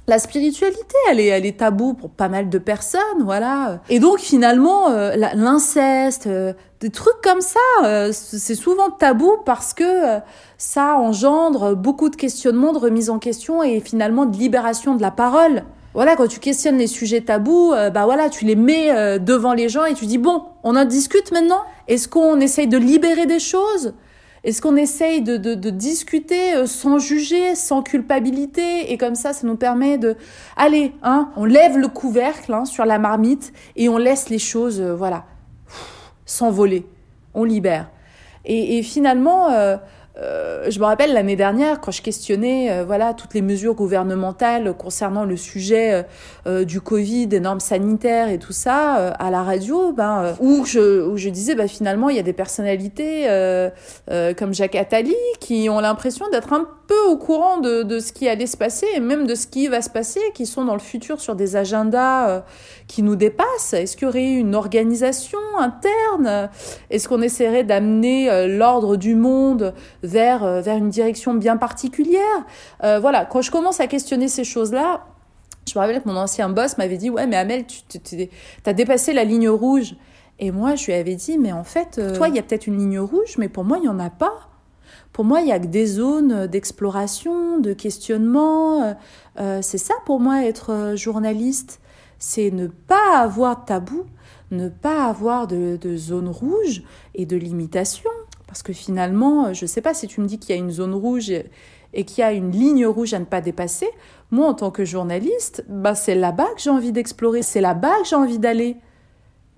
[0.08, 3.80] la spiritualité, elle est, elle est tabou pour pas mal de personnes, voilà.
[3.90, 9.74] Et donc finalement, euh, l'inceste, euh, des trucs comme ça, euh, c'est souvent tabou parce
[9.74, 10.20] que
[10.60, 15.10] ça engendre beaucoup de questionnements, de remise en question et finalement de libération de la
[15.10, 15.64] parole.
[15.96, 19.86] Voilà, quand tu questionnes les sujets tabous, bah voilà, tu les mets devant les gens
[19.86, 21.62] et tu dis bon, on en discute maintenant?
[21.88, 23.94] Est-ce qu'on essaye de libérer des choses?
[24.46, 28.92] Est-ce qu'on essaye de, de, discuter euh, sans juger, sans culpabilité?
[28.92, 30.16] Et comme ça, ça nous permet de...
[30.56, 34.80] Allez, hein, on lève le couvercle hein, sur la marmite et on laisse les choses,
[34.80, 35.26] euh, voilà,
[36.28, 36.86] s'envoler.
[37.34, 37.90] On libère.
[38.48, 39.48] Et, finalement,
[40.18, 44.74] euh, je me rappelle l'année dernière quand je questionnais euh, voilà toutes les mesures gouvernementales
[44.78, 46.06] concernant le sujet
[46.48, 51.30] euh, du Covid, des normes sanitaires et tout ça à la radio, ben où je
[51.30, 53.28] disais bah finalement il y a des personnalités
[54.38, 58.30] comme Jacques Attali qui ont l'impression d'être un peu au courant de, de ce qui
[58.30, 60.80] allait se passer et même de ce qui va se passer, qui sont dans le
[60.80, 62.44] futur sur des agendas
[62.88, 63.74] qui nous dépassent.
[63.74, 66.50] Est-ce qu'il y aurait une organisation interne?
[66.90, 69.74] Est-ce qu'on essaierait d'amener l'ordre du monde
[70.06, 72.46] vers, euh, vers une direction bien particulière.
[72.84, 75.06] Euh, voilà, quand je commence à questionner ces choses-là,
[75.68, 78.00] je me rappelle que mon ancien boss m'avait dit Ouais, mais Amel, tu
[78.66, 79.96] as dépassé la ligne rouge.
[80.38, 82.68] Et moi, je lui avais dit Mais en fait, euh, toi, il y a peut-être
[82.68, 84.50] une ligne rouge, mais pour moi, il n'y en a pas.
[85.12, 88.98] Pour moi, il n'y a que des zones d'exploration, de questionnement.
[89.62, 91.80] c'est ça pour moi être journaliste.
[92.20, 94.04] C'est ne pas avoir de tabou,
[94.52, 96.84] ne pas avoir de, de zone rouge
[97.14, 98.10] et de limitation.
[98.56, 100.72] Parce que finalement, je ne sais pas si tu me dis qu'il y a une
[100.72, 103.90] zone rouge et qu'il y a une ligne rouge à ne pas dépasser.
[104.32, 108.08] Moi, en tant que journaliste, bah, c'est là-bas que j'ai envie d'explorer, c'est là-bas que
[108.08, 108.78] j'ai envie d'aller.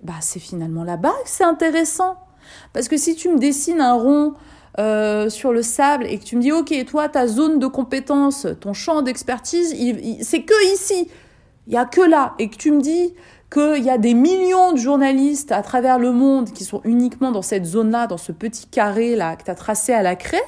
[0.02, 2.16] Bah, c'est finalement là-bas que c'est intéressant.
[2.72, 4.34] Parce que si tu me dessines un rond
[4.80, 8.48] euh, sur le sable et que tu me dis, OK, toi, ta zone de compétence,
[8.60, 9.76] ton champ d'expertise,
[10.22, 11.08] c'est que ici.
[11.68, 12.34] Il n'y a que là.
[12.40, 13.14] Et que tu me dis,
[13.50, 17.42] qu'il y a des millions de journalistes à travers le monde qui sont uniquement dans
[17.42, 20.42] cette zone-là, dans ce petit carré-là que tu as tracé à la craie,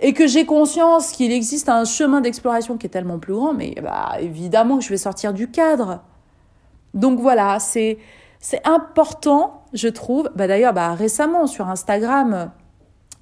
[0.00, 3.74] et que j'ai conscience qu'il existe un chemin d'exploration qui est tellement plus grand, mais
[3.82, 6.00] bah, évidemment que je vais sortir du cadre.
[6.94, 7.98] Donc voilà, c'est
[8.40, 10.30] c'est important, je trouve.
[10.36, 12.52] Bah, D'ailleurs, bah, récemment sur Instagram,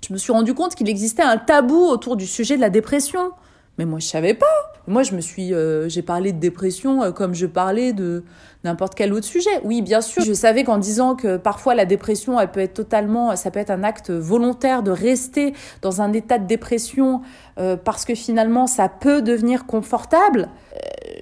[0.07, 3.31] je me suis rendu compte qu'il existait un tabou autour du sujet de la dépression.
[3.79, 4.47] Mais moi, je savais pas.
[4.89, 8.25] Moi, je me suis, euh, j'ai parlé de dépression euh, comme je parlais de
[8.65, 9.51] n'importe quel autre sujet.
[9.65, 10.23] Oui, bien sûr.
[10.23, 13.71] Je savais qu'en disant que parfois la dépression, elle peut être totalement, ça peut être
[13.71, 17.21] un acte volontaire de rester dans un état de dépression
[17.59, 20.49] euh, parce que finalement, ça peut devenir confortable.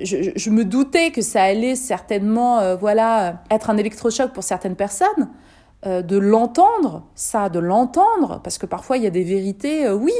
[0.02, 5.28] Je, je, me doutais que ça allait certainement, voilà, être un électrochoc pour certaines personnes.
[5.86, 10.12] de l'entendre, ça, de l'entendre, parce que parfois il y a des vérités, oui,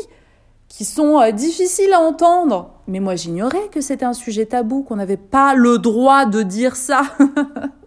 [0.77, 2.73] qui sont euh, difficiles à entendre.
[2.89, 6.75] Mais moi, j'ignorais que c'était un sujet tabou, qu'on n'avait pas le droit de dire
[6.75, 7.03] ça.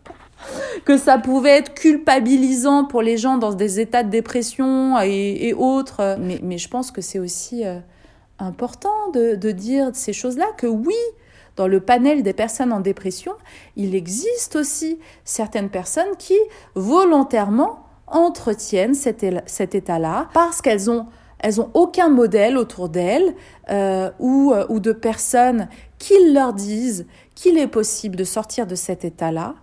[0.86, 6.18] que ça pouvait être culpabilisant pour les gens dans des états de dépression et, autres.
[6.42, 7.80] Mais, je pense que c'est aussi euh,
[8.40, 10.96] important de, dire ces choses-là, que oui,
[11.58, 13.34] dans le panel des personnes en dépression,
[13.76, 16.38] il existe aussi certaines personnes qui
[16.76, 21.08] volontairement entretiennent cet état-là parce qu'elles ont
[21.40, 23.36] elles ont aucun modèle autour d'elles
[23.70, 25.70] euh, ou, euh, ou de personnes
[26.00, 29.56] qui leur disent qu'il est possible de sortir de cet état-là,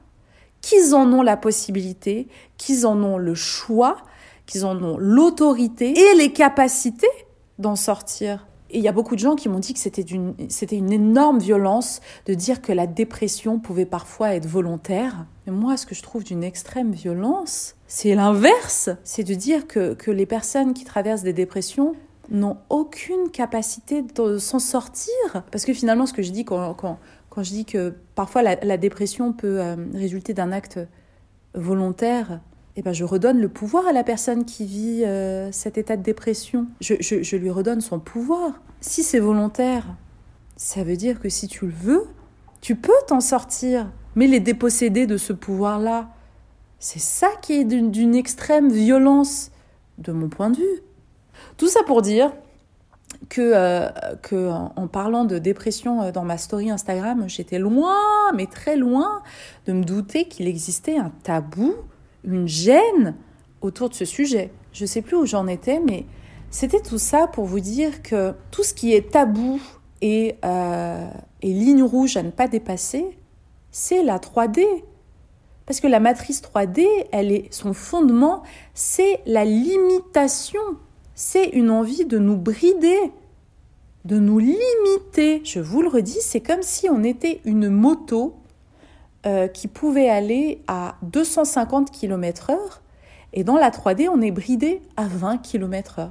[0.61, 3.97] qu'ils en ont la possibilité, qu'ils en ont le choix,
[4.47, 7.09] qu'ils en ont l'autorité et les capacités
[7.59, 8.47] d'en sortir.
[8.75, 12.01] Et il y a beaucoup de gens qui m'ont dit que c'était une énorme violence
[12.27, 15.27] de dire que la dépression pouvait parfois être volontaire.
[15.47, 18.91] Mais moi, ce que je trouve d'une extrême violence, c'est l'inverse.
[19.05, 21.95] C'est de dire que, les personnes qui traversent des dépressions
[22.31, 25.15] n'ont aucune capacité de s'en sortir.
[25.53, 26.99] Parce que finalement, ce que je dis quand,
[27.37, 30.81] je dis que parfois la, la dépression peut euh, résulter d'un acte
[31.55, 32.41] volontaire,
[32.77, 36.03] eh ben, je redonne le pouvoir à la personne qui vit euh, cet état de
[36.03, 36.67] dépression.
[36.81, 38.61] Je, je, lui redonne son pouvoir.
[38.81, 39.85] Si c'est volontaire,
[40.57, 42.05] ça veut dire que si tu le veux,
[42.61, 43.91] tu peux t'en sortir.
[44.17, 46.09] Mais les déposséder de ce pouvoir-là,
[46.79, 49.51] c'est ça qui est d'une extrême violence,
[49.99, 50.83] de mon point de vue.
[51.57, 52.33] Tout ça pour dire
[53.29, 53.89] que, euh,
[54.23, 57.97] que en, parlant de dépression euh, dans ma story Instagram, j'étais loin,
[58.35, 59.23] mais très loin,
[59.67, 61.75] de me douter qu'il existait un tabou,
[62.25, 63.15] une gêne
[63.61, 64.51] autour de ce sujet.
[64.73, 66.07] Je sais plus où j'en étais, mais
[66.51, 69.61] c'était tout ça pour vous dire que tout ce qui est tabou
[70.03, 71.09] et, euh,
[71.43, 73.05] ligne rouge à ne pas dépasser,
[73.71, 74.65] c'est la 3D.
[75.67, 78.43] Parce que la matrice 3D, elle est, son fondement,
[78.75, 80.61] c'est la limitation.
[81.15, 83.13] C'est une envie de nous brider,
[84.05, 85.41] de nous limiter.
[85.45, 88.35] Je vous le redis, c'est comme si on était une moto
[89.27, 92.57] euh, qui pouvait aller à 250 km/h
[93.33, 96.11] et dans la 3D, on est bridé à 20 km/h.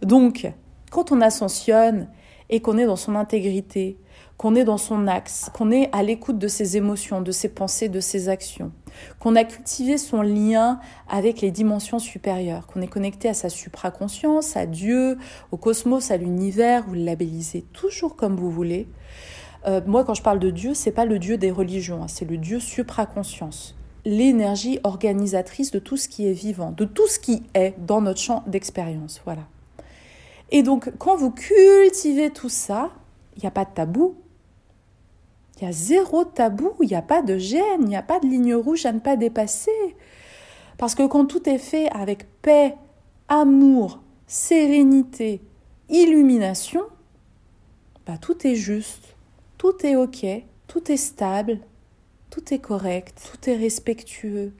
[0.00, 0.50] Donc,
[0.90, 2.08] quand on ascensionne
[2.48, 3.98] et qu'on est dans son intégrité,
[4.36, 7.88] qu'on est dans son axe, qu'on est à l'écoute de ses émotions, de ses pensées,
[7.88, 8.72] de ses actions,
[9.18, 14.56] qu'on a cultivé son lien avec les dimensions supérieures, qu'on est connecté à sa supraconscience,
[14.56, 15.18] à Dieu,
[15.50, 18.88] au cosmos, à l'univers, vous le labellisez toujours comme vous voulez.
[19.66, 22.24] Euh, moi, quand je parle de Dieu, c'est pas le Dieu des religions, hein, c'est
[22.24, 27.44] le Dieu supraconscience, l'énergie organisatrice de tout ce qui est vivant, de tout ce qui
[27.54, 29.20] est dans notre champ d'expérience.
[29.24, 29.42] Voilà.
[30.50, 32.90] Et donc, quand vous cultivez tout ça,
[33.36, 34.14] il n'y a pas de tabou.
[35.56, 38.18] Il y a zéro tabou, il n'y a pas de gêne, il n'y a pas
[38.18, 39.70] de ligne rouge à ne pas dépasser.
[40.76, 42.74] Parce que quand tout est fait avec paix,
[43.28, 45.40] amour, sérénité,
[45.88, 46.82] illumination,
[48.06, 49.14] bah, tout est juste,
[49.62, 50.26] tout est ok,
[50.66, 51.60] tout est stable,
[52.30, 54.52] tout est correct, tout est respectueux.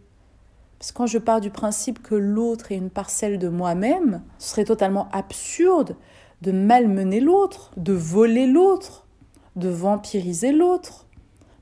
[0.78, 4.50] Parce que quand je pars du principe que l'autre est une parcelle de moi-même, ce
[4.50, 5.96] serait totalement absurde
[6.42, 9.08] de malmener l'autre, de voler l'autre,
[9.56, 11.08] de vampiriser l'autre.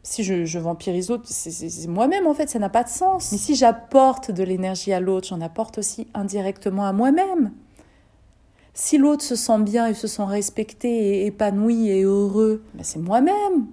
[0.02, 3.32] Si je, je vampirise l'autre, c'est moi-même en fait, ça n'a pas de sens.
[3.32, 7.52] Mais si j'apporte de l'énergie à l'autre, j'en apporte aussi indirectement à moi-même.
[8.72, 12.98] Si l'autre se sent bien et se sent respecté et épanoui et heureux, ben c'est
[12.98, 13.66] moi-même.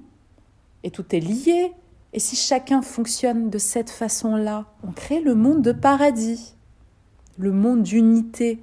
[0.83, 1.73] Et tout est lié.
[2.13, 6.55] Et si chacun fonctionne de cette façon-là, on crée le monde de paradis,
[7.37, 8.59] le monde d'unité,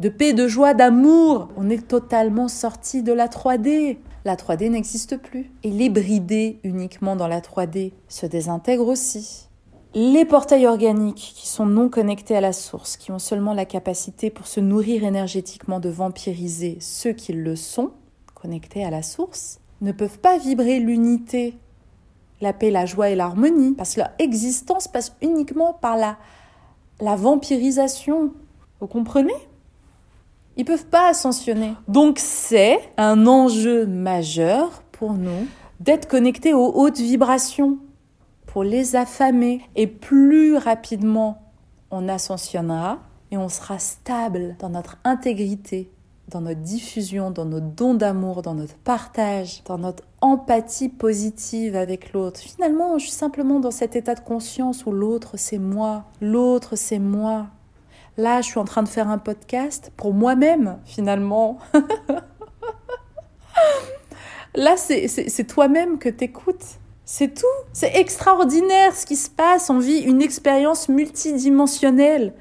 [0.00, 1.48] de paix, de joie, d'amour.
[1.56, 3.98] On est totalement sorti de la 3D.
[4.24, 5.50] La 3D n'existe plus.
[5.62, 9.49] Et les bridés uniquement dans la 3D se désintègrent aussi.
[9.92, 14.30] Les portails organiques qui sont non connectés à la source, qui ont seulement la capacité
[14.30, 17.90] pour se nourrir énergétiquement de vampiriser ceux qui le sont,
[18.34, 21.56] connectés à la source, ne peuvent pas vibrer l'unité,
[22.40, 26.18] la paix, la joie et l'harmonie, parce que leur existence passe uniquement par la,
[27.00, 28.32] la vampirisation.
[28.80, 29.34] Vous comprenez?
[30.56, 31.74] Ils peuvent pas ascensionner.
[31.88, 35.48] Donc c'est un enjeu majeur pour nous
[35.80, 37.78] d'être connectés aux hautes vibrations,
[38.52, 39.60] pour les affamer.
[39.76, 41.42] Et plus rapidement
[41.90, 42.98] on ascensionnera
[43.30, 45.90] et on sera stable dans notre intégrité,
[46.28, 52.12] dans notre diffusion, dans notre don d'amour, dans notre partage, dans notre empathie positive avec
[52.12, 52.40] l'autre.
[52.40, 56.98] Finalement, je suis simplement dans cet état de conscience où l'autre c'est moi, l'autre c'est
[56.98, 57.48] moi.
[58.16, 61.58] Là, je suis en train de faire un podcast pour moi-même, finalement.
[64.56, 66.80] Là, c'est toi-même que t'écoutes.
[67.12, 67.46] C'est tout.
[67.72, 69.68] C'est extraordinaire ce qui se passe.
[69.68, 72.34] On vit une expérience multidimensionnelle.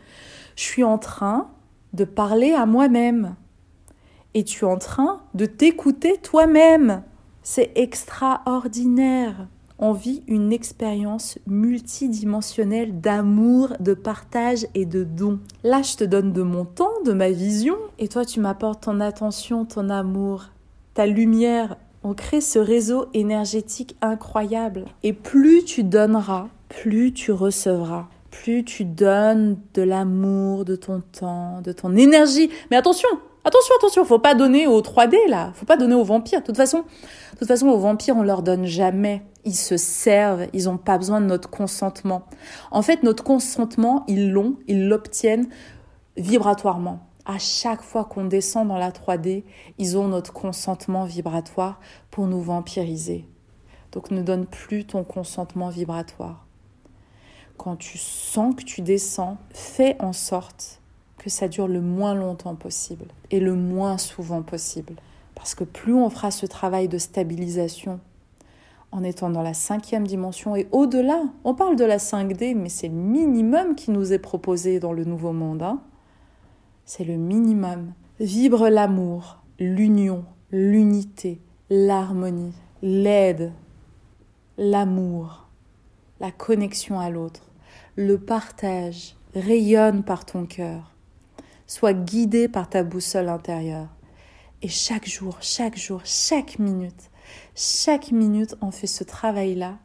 [0.55, 1.49] Je suis en train
[1.93, 3.35] de parler à moi-même.
[4.35, 7.01] Et tu es en train de t'écouter toi-même.
[7.41, 9.47] C'est extraordinaire.
[9.79, 15.39] On vit une expérience multidimensionnelle d'amour, de partage et de don.
[15.63, 18.99] Là, je te donne de mon temps, de ma vision, et toi, tu m'apportes ton
[18.99, 20.49] attention, ton amour,
[20.93, 24.85] ta lumière, on crée ce réseau énergétique incroyable.
[25.03, 28.07] Et plus tu donneras, plus tu recevras.
[28.31, 32.49] Plus tu donnes de l'amour, de ton temps, de ton énergie.
[32.69, 33.09] Mais attention,
[33.43, 36.41] attention, attention, faut pas donner aux 3D là, faut pas donner aux vampires.
[36.41, 36.85] De toute façon,
[37.39, 39.23] toute façon, aux vampires, on leur donne jamais.
[39.45, 42.23] Ils se servent, ils n'ont pas besoin de notre consentement.
[42.69, 45.47] En fait, notre consentement, ils l'ont, ils l'obtiennent
[46.17, 49.43] vibratoirement à chaque fois qu'on descend dans la 3D,
[49.77, 53.23] ils ont notre consentement vibratoire pour nous vampiriser.
[53.91, 56.47] Donc ne donne plus ton consentement vibratoire.
[57.55, 60.81] Quand tu sens que tu descends, fais en sorte
[61.19, 64.95] que ça dure le moins longtemps possible et le moins souvent possible.
[65.35, 67.99] Parce que plus on fera ce travail de stabilisation
[68.91, 72.87] en étant dans la cinquième dimension et au-delà, on parle de la 5D, mais c'est
[72.87, 75.61] le minimum qui nous est proposé dans le nouveau monde.
[75.61, 75.79] Hein
[76.89, 77.93] c'est le minimum.
[78.19, 83.53] Vibre l'amour, l'union, l'unité, l'harmonie, l'aide,
[84.57, 85.47] l'amour,
[86.19, 87.51] la connexion à l'autre,
[87.95, 90.95] le partage, rayonne par ton cœur.
[91.67, 93.89] Sois guidé par ta boussole intérieure.
[94.63, 97.11] Et chaque jour, chaque jour, chaque minute,
[97.53, 99.77] chaque minute, on fait ce travail-là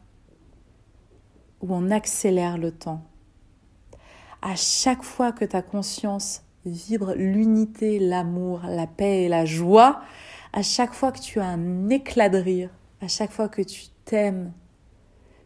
[1.61, 3.03] où on accélère le temps.
[4.41, 10.01] À chaque fois que ta conscience vibre l'unité, l'amour, la paix et la joie,
[10.53, 12.69] à chaque fois que tu as un éclat de rire,
[13.01, 14.51] à chaque fois que tu t'aimes,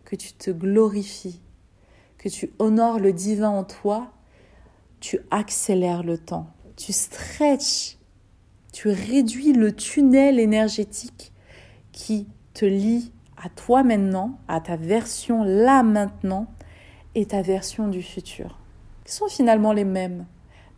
[0.06, 1.42] que tu te glorifies,
[2.18, 4.12] que tu honores le divin en toi,
[5.00, 7.98] tu accélères le temps, tu stretches,
[8.72, 11.34] tu réduis le tunnel énergétique
[11.92, 13.12] qui te lie
[13.42, 16.48] à toi maintenant, à ta version là maintenant
[17.16, 18.60] et ta version du futur,
[19.06, 20.26] qui sont finalement les mêmes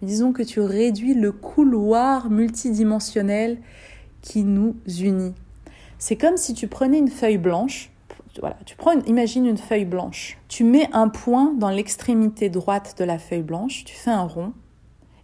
[0.02, 3.60] disons que tu réduis le couloir multidimensionnel
[4.22, 5.34] qui nous unit.
[5.98, 7.92] C'est comme si tu prenais une feuille blanche,
[8.40, 13.04] voilà, tu prends, imagine une feuille blanche, tu mets un point dans l'extrémité droite de
[13.04, 14.54] la feuille blanche, tu fais un rond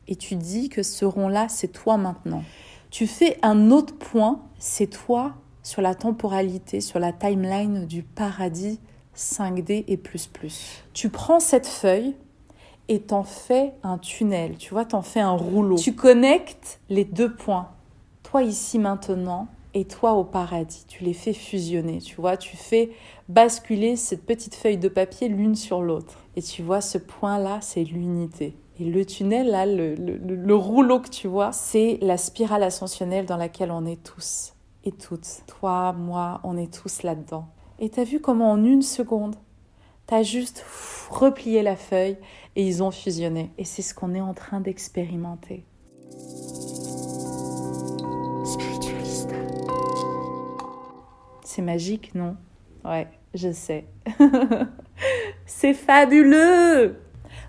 [0.07, 2.43] et tu dis que ce rond-là, c'est toi maintenant.
[2.89, 8.79] Tu fais un autre point, c'est toi sur la temporalité, sur la timeline du paradis
[9.15, 10.83] 5D et plus plus.
[10.93, 12.15] Tu prends cette feuille
[12.89, 15.77] et t'en fais un tunnel, tu vois, t'en fais un rouleau.
[15.77, 17.69] Tu connectes les deux points,
[18.23, 20.85] toi ici maintenant et toi au paradis.
[20.87, 22.91] Tu les fais fusionner, tu vois, tu fais
[23.29, 26.17] basculer cette petite feuille de papier l'une sur l'autre.
[26.35, 28.55] Et tu vois, ce point-là, c'est l'unité.
[28.79, 33.37] Et le tunnel, là, le, le, rouleau que tu vois, c'est la spirale ascensionnelle dans
[33.37, 35.43] laquelle on est tous et toutes.
[35.47, 37.47] Toi, moi, on est tous là-dedans.
[37.79, 39.35] Et t'as vu comment en une seconde,
[40.07, 40.65] t'as juste
[41.09, 42.17] replié la feuille
[42.55, 43.51] et ils ont fusionné.
[43.57, 45.65] Et c'est ce qu'on est en train d'expérimenter.
[51.43, 52.37] C'est magique, non?
[52.85, 53.85] Ouais, je sais.
[55.45, 56.95] c'est fabuleux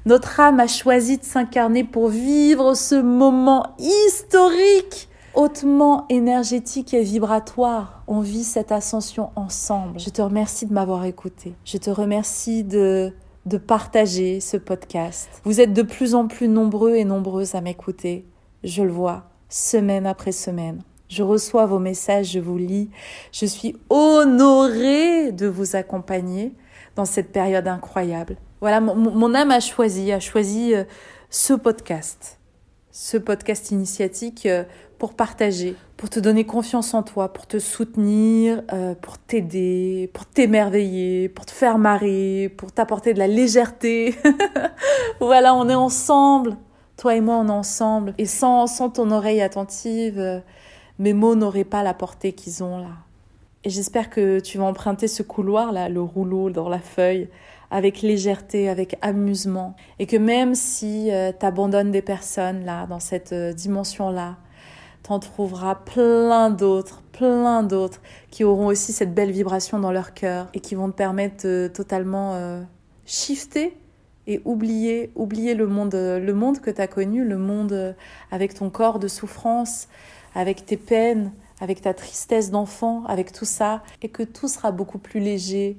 [0.06, 8.02] Notre âme a choisi de s'incarner pour vivre ce moment historique, hautement énergétique et vibratoire.
[8.06, 9.98] On vit cette ascension ensemble.
[9.98, 11.54] Je te remercie de m'avoir écouté.
[11.64, 13.12] Je te remercie de
[13.48, 15.28] de partager ce podcast.
[15.44, 18.26] Vous êtes de plus en plus nombreux et nombreuses à m'écouter.
[18.62, 20.82] Je le vois, semaine après semaine.
[21.08, 22.90] Je reçois vos messages, je vous lis.
[23.32, 26.52] Je suis honorée de vous accompagner
[26.94, 28.36] dans cette période incroyable.
[28.60, 30.84] Voilà, mon, âme a choisi, a choisi euh,
[31.30, 32.38] ce podcast,
[32.90, 34.64] ce podcast initiatique euh,
[34.98, 40.26] pour partager, pour te donner confiance en toi, pour te soutenir, euh, pour t'aider, pour
[40.26, 44.16] t'émerveiller, pour te faire marrer, pour t'apporter de la légèreté.
[45.20, 46.56] voilà, on est ensemble.
[46.96, 48.14] Toi et moi, on est ensemble.
[48.18, 50.42] Et sans, sans ton oreille attentive,
[50.98, 52.96] mes mots n'auraient pas la portée qu'ils ont là.
[53.64, 57.28] Et j'espère que tu vas emprunter ce couloir-là, le rouleau dans la feuille,
[57.70, 59.76] avec légèreté, avec amusement.
[59.98, 64.36] Et que même si euh, tu abandonnes des personnes là, dans cette euh, dimension-là,
[65.08, 68.00] t'en trouveras plein d'autres, plein d'autres
[68.30, 71.70] qui auront aussi cette belle vibration dans leur cœur et qui vont te permettre de
[71.72, 72.62] totalement euh,
[73.06, 73.74] shifter
[74.26, 77.96] et oublier, oublier le monde, le monde que tu as connu, le monde
[78.30, 79.88] avec ton corps de souffrance,
[80.34, 84.98] avec tes peines, avec ta tristesse d'enfant, avec tout ça, et que tout sera beaucoup
[84.98, 85.78] plus léger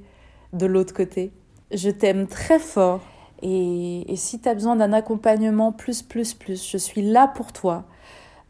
[0.54, 1.32] de l'autre côté.
[1.72, 3.02] Je t'aime très fort,
[3.42, 7.86] et, si tu as besoin d'un accompagnement plus, plus, plus, je suis là pour toi.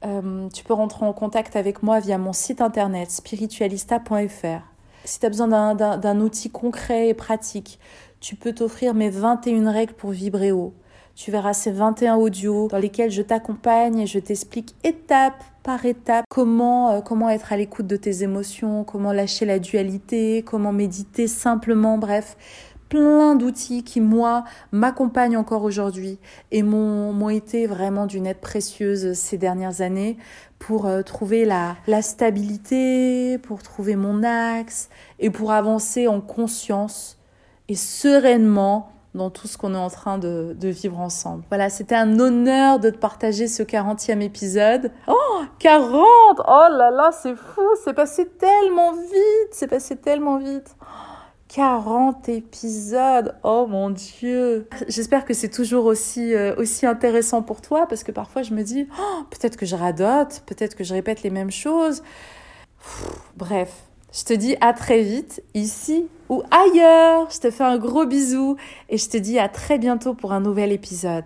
[0.05, 4.61] Euh, tu peux rentrer en contact avec moi via mon site internet spiritualista.fr.
[5.05, 7.79] Si tu as besoin d'un outil concret et pratique,
[8.19, 10.73] tu peux t'offrir mes 21 règles pour vibrer haut.
[11.15, 16.23] Tu verras ces 21 audios dans lesquels je t'accompagne et je t'explique étape par étape
[16.29, 21.27] comment, euh, comment être à l'écoute de tes émotions, comment lâcher la dualité, comment méditer
[21.27, 22.37] simplement, bref
[22.89, 26.19] plein d'outils qui, moi, m'accompagnent encore aujourd'hui
[26.51, 30.17] et m'ont été vraiment d'une aide précieuse ces dernières années
[30.57, 37.17] pour euh, trouver la, la stabilité, pour trouver mon axe et pour avancer en conscience
[37.69, 41.43] et sereinement dans tout ce qu'on est en train de, vivre ensemble.
[41.49, 44.91] Voilà, c'était un honneur de te partager ce 40e épisode.
[45.07, 46.03] Oh, 40
[46.47, 50.75] Oh là là, c'est fou, c'est passé tellement vite, c'est passé tellement vite.
[51.49, 54.67] 40 épisodes, oh mon dieu.
[54.87, 58.61] J'espère que c'est toujours aussi, euh, aussi intéressant pour toi parce que parfois je me
[58.61, 62.03] dis, oh, peut-être que je radote, peut-être que je répète les mêmes choses.
[63.35, 63.73] bref,
[64.13, 67.29] je te dis à très vite, ici ou ailleurs.
[67.31, 68.55] Je te fais un gros bisou
[68.87, 71.25] et je te dis à très bientôt pour un nouvel épisode.